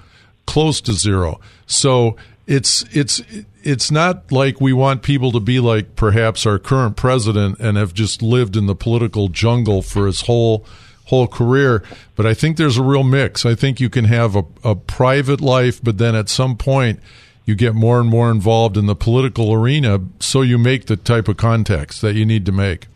close 0.46 0.82
to 0.82 0.94
zero. 0.94 1.40
So 1.66 2.16
it's 2.48 2.84
it's 2.92 3.22
it's 3.62 3.92
not 3.92 4.32
like 4.32 4.60
we 4.60 4.74
want 4.74 5.04
people 5.04 5.32
to 5.32 5.40
be 5.40 5.60
like 5.60 5.96
perhaps 5.96 6.46
our 6.46 6.58
current 6.58 6.96
president 6.96 7.60
and 7.60 7.78
have 7.78 7.94
just 7.94 8.22
lived 8.22 8.56
in 8.56 8.66
the 8.66 8.76
political 8.76 9.28
jungle 9.28 9.82
for 9.82 10.08
his 10.08 10.22
whole 10.22 10.66
whole 11.06 11.28
career. 11.28 11.84
But 12.16 12.26
I 12.26 12.34
think 12.34 12.58
there's 12.58 12.78
a 12.78 12.84
real 12.84 13.04
mix. 13.04 13.46
I 13.46 13.56
think 13.56 13.80
you 13.80 13.90
can 13.90 14.06
have 14.06 14.36
a, 14.36 14.44
a 14.64 14.76
private 14.76 15.42
life, 15.42 15.80
but 15.84 15.98
then 15.98 16.16
at 16.16 16.30
some 16.30 16.56
point 16.56 17.00
you 17.46 17.56
get 17.56 17.74
more 17.74 18.00
and 18.00 18.10
more 18.10 18.30
involved 18.32 18.78
in 18.78 18.86
the 18.86 18.96
political 18.96 19.52
arena, 19.52 20.00
so 20.20 20.42
you 20.44 20.60
make 20.60 20.86
the 20.86 20.96
type 20.96 21.28
of 21.28 21.38
contacts 21.38 22.00
that 22.02 22.14
you 22.14 22.26
need 22.26 22.46
to 22.46 22.52
make. 22.52 22.88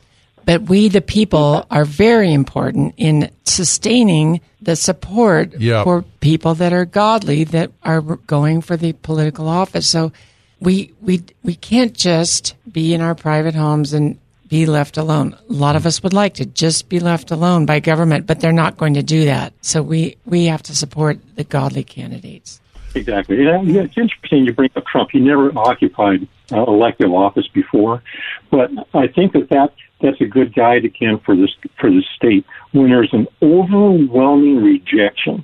But 0.46 0.64
we, 0.64 0.90
the 0.90 1.02
people, 1.02 1.66
are 1.72 1.86
very 1.86 2.34
important 2.34 2.96
in 2.98 3.30
sustaining 3.44 4.42
the 4.62 4.76
support 4.76 5.60
yep. 5.60 5.84
for 5.84 6.04
people 6.22 6.56
that 6.56 6.74
are 6.74 6.86
godly 6.86 7.44
that 7.46 7.72
are 7.84 8.02
going 8.02 8.62
for 8.62 8.78
the 8.78 8.94
political 8.94 9.48
office. 9.48 9.88
So 9.88 10.12
we 10.60 10.94
we 11.02 11.24
we 11.44 11.56
can't 11.56 11.94
just 11.94 12.56
be 12.72 12.94
in 12.94 13.02
our 13.02 13.16
private 13.16 13.56
homes 13.56 13.94
and 13.94 14.18
be 14.48 14.66
left 14.66 14.98
alone. 14.98 15.36
A 15.50 15.54
lot 15.54 15.76
of 15.76 15.86
us 15.86 16.04
would 16.04 16.14
like 16.14 16.36
to 16.36 16.46
just 16.46 16.88
be 16.88 17.00
left 17.00 17.32
alone 17.32 17.66
by 17.66 17.80
government, 17.80 18.28
but 18.28 18.40
they're 18.40 18.52
not 18.52 18.78
going 18.78 18.94
to 18.94 19.04
do 19.04 19.26
that. 19.26 19.54
So 19.62 19.82
we 19.82 20.18
we 20.26 20.46
have 20.46 20.64
to 20.64 20.76
support 20.76 21.20
the 21.36 21.44
godly 21.44 21.84
candidates. 21.84 22.62
Exactly. 22.96 23.44
Yeah, 23.44 23.62
it's 23.64 23.98
interesting 23.98 24.46
you 24.46 24.54
bring 24.54 24.70
up 24.76 24.86
Trump. 24.86 25.10
He 25.12 25.20
never 25.20 25.52
occupied 25.58 26.28
uh, 26.52 26.64
elective 26.64 27.12
office 27.12 27.48
before, 27.48 28.04
but 28.52 28.70
I 28.94 29.08
think 29.08 29.34
that, 29.34 29.50
that 29.50 29.74
that's 30.04 30.20
a 30.20 30.26
good 30.26 30.54
guide 30.54 30.84
again 30.84 31.20
for 31.26 31.36
this 31.36 31.50
for 31.80 31.90
the 31.90 32.04
state 32.16 32.46
when 32.74 32.90
there's 32.90 33.14
an 33.14 33.26
overwhelming 33.42 34.62
rejection 34.62 35.44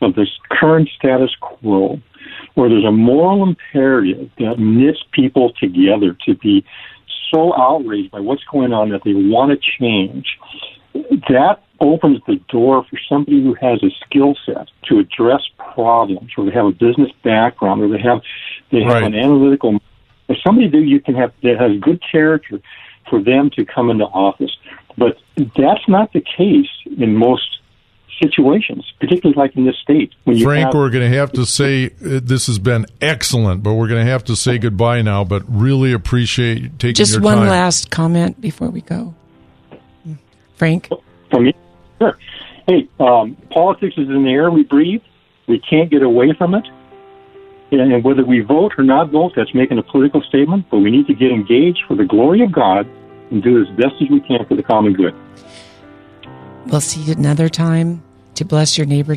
of 0.00 0.14
this 0.14 0.30
current 0.50 0.88
status 0.98 1.30
quo, 1.40 2.00
where 2.54 2.68
there's 2.68 2.84
a 2.84 2.90
moral 2.90 3.42
imperative 3.42 4.30
that 4.38 4.58
knits 4.58 4.98
people 5.12 5.52
together 5.60 6.16
to 6.26 6.34
be 6.36 6.64
so 7.32 7.54
outraged 7.56 8.10
by 8.10 8.20
what's 8.20 8.42
going 8.44 8.72
on 8.72 8.88
that 8.90 9.02
they 9.04 9.14
want 9.14 9.52
to 9.52 9.70
change. 9.78 10.26
That 11.28 11.62
opens 11.80 12.20
the 12.26 12.36
door 12.48 12.84
for 12.88 12.98
somebody 13.08 13.42
who 13.42 13.54
has 13.60 13.82
a 13.82 13.90
skill 14.06 14.36
set 14.46 14.68
to 14.84 14.98
address 15.00 15.42
problems, 15.58 16.30
or 16.38 16.46
they 16.46 16.52
have 16.52 16.66
a 16.66 16.72
business 16.72 17.10
background, 17.22 17.82
or 17.82 17.88
they 17.88 18.02
have 18.02 18.22
they 18.72 18.82
have 18.82 19.02
right. 19.02 19.04
an 19.04 19.14
analytical, 19.14 19.80
or 20.28 20.36
somebody 20.46 20.68
that 20.68 20.86
you 20.86 21.00
can 21.00 21.14
have 21.14 21.32
that 21.42 21.60
has 21.60 21.78
good 21.80 22.02
character 22.10 22.60
for 23.08 23.22
them 23.22 23.50
to 23.50 23.64
come 23.64 23.90
into 23.90 24.04
office. 24.04 24.56
But 24.96 25.18
that's 25.36 25.88
not 25.88 26.12
the 26.12 26.20
case 26.20 26.68
in 26.96 27.16
most 27.16 27.58
situations, 28.22 28.92
particularly 29.00 29.36
like 29.36 29.56
in 29.56 29.64
this 29.64 29.76
state. 29.82 30.12
When 30.24 30.38
Frank, 30.40 30.66
have- 30.66 30.74
we're 30.74 30.90
going 30.90 31.10
to 31.10 31.16
have 31.16 31.32
to 31.32 31.44
say 31.44 31.86
uh, 31.86 32.20
this 32.22 32.46
has 32.46 32.58
been 32.58 32.86
excellent, 33.00 33.62
but 33.62 33.74
we're 33.74 33.88
going 33.88 34.04
to 34.04 34.10
have 34.10 34.24
to 34.24 34.36
say 34.36 34.58
goodbye 34.58 35.02
now. 35.02 35.24
But 35.24 35.42
really 35.48 35.92
appreciate 35.92 36.62
you 36.62 36.68
taking 36.68 36.94
just 36.94 37.14
your 37.14 37.22
one 37.22 37.38
time. 37.38 37.48
last 37.48 37.90
comment 37.90 38.40
before 38.40 38.70
we 38.70 38.80
go, 38.80 39.14
Frank. 40.56 40.88
For 41.30 41.40
me, 41.40 41.54
sure. 41.98 42.18
Hey, 42.68 42.88
um, 43.00 43.36
politics 43.50 43.94
is 43.96 44.08
in 44.08 44.24
the 44.24 44.30
air 44.30 44.50
we 44.50 44.62
breathe. 44.62 45.02
We 45.46 45.58
can't 45.58 45.90
get 45.90 46.02
away 46.02 46.32
from 46.32 46.54
it. 46.54 46.64
And 47.70 48.04
whether 48.04 48.24
we 48.24 48.40
vote 48.40 48.72
or 48.78 48.84
not 48.84 49.10
vote, 49.10 49.32
that's 49.34 49.54
making 49.54 49.78
a 49.78 49.82
political 49.82 50.22
statement, 50.22 50.66
but 50.70 50.78
we 50.78 50.90
need 50.90 51.06
to 51.08 51.14
get 51.14 51.32
engaged 51.32 51.82
for 51.88 51.96
the 51.96 52.04
glory 52.04 52.42
of 52.42 52.52
God 52.52 52.86
and 53.30 53.42
do 53.42 53.60
as 53.60 53.68
best 53.76 53.94
as 54.00 54.08
we 54.10 54.20
can 54.20 54.44
for 54.46 54.54
the 54.54 54.62
common 54.62 54.92
good. 54.92 55.14
We'll 56.66 56.80
see 56.80 57.00
you 57.02 57.12
another 57.12 57.48
time. 57.48 58.02
To 58.36 58.44
bless 58.44 58.76
your 58.76 58.86
neighbor, 58.86 59.16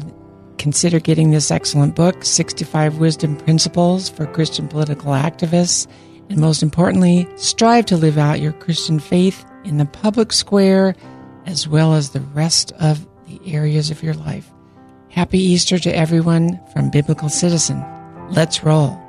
consider 0.57 0.99
getting 0.99 1.31
this 1.31 1.51
excellent 1.51 1.95
book, 1.95 2.23
65 2.23 2.97
Wisdom 2.97 3.36
Principles 3.38 4.10
for 4.10 4.25
Christian 4.25 4.67
Political 4.67 5.12
Activists. 5.12 5.88
And 6.29 6.39
most 6.39 6.62
importantly, 6.62 7.27
strive 7.36 7.86
to 7.88 7.97
live 7.97 8.17
out 8.17 8.41
your 8.41 8.53
Christian 8.53 8.99
faith 8.99 9.45
in 9.63 9.77
the 9.77 9.86
public 9.86 10.33
square 10.33 10.95
as 11.45 11.67
well 11.67 11.93
as 11.93 12.10
the 12.10 12.21
rest 12.21 12.73
of 12.79 13.07
the 13.27 13.39
areas 13.45 13.91
of 13.91 14.03
your 14.03 14.13
life. 14.13 14.51
Happy 15.10 15.39
Easter 15.39 15.79
to 15.79 15.95
everyone 15.95 16.60
from 16.73 16.91
Biblical 16.91 17.29
Citizen. 17.29 17.83
Let's 18.30 18.63
roll. 18.63 19.00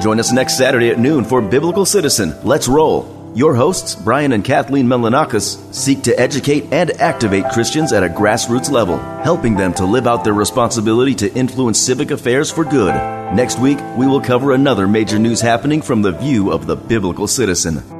Join 0.00 0.18
us 0.18 0.32
next 0.32 0.56
Saturday 0.56 0.90
at 0.90 0.98
noon 0.98 1.24
for 1.24 1.42
Biblical 1.42 1.84
Citizen. 1.84 2.34
Let's 2.42 2.68
roll. 2.68 3.32
Your 3.34 3.54
hosts, 3.54 3.94
Brian 3.94 4.32
and 4.32 4.44
Kathleen 4.44 4.86
Melanakis, 4.86 5.74
seek 5.74 6.02
to 6.02 6.18
educate 6.18 6.72
and 6.72 6.90
activate 6.92 7.44
Christians 7.52 7.92
at 7.92 8.02
a 8.02 8.08
grassroots 8.08 8.70
level, 8.70 8.98
helping 9.22 9.56
them 9.56 9.72
to 9.74 9.84
live 9.84 10.06
out 10.06 10.24
their 10.24 10.32
responsibility 10.34 11.14
to 11.16 11.32
influence 11.34 11.78
civic 11.78 12.10
affairs 12.10 12.50
for 12.50 12.64
good. 12.64 12.94
Next 13.34 13.58
week, 13.58 13.78
we 13.96 14.06
will 14.06 14.20
cover 14.20 14.52
another 14.52 14.88
major 14.88 15.18
news 15.18 15.40
happening 15.40 15.82
from 15.82 16.02
the 16.02 16.12
view 16.12 16.50
of 16.50 16.66
the 16.66 16.76
biblical 16.76 17.28
citizen. 17.28 17.99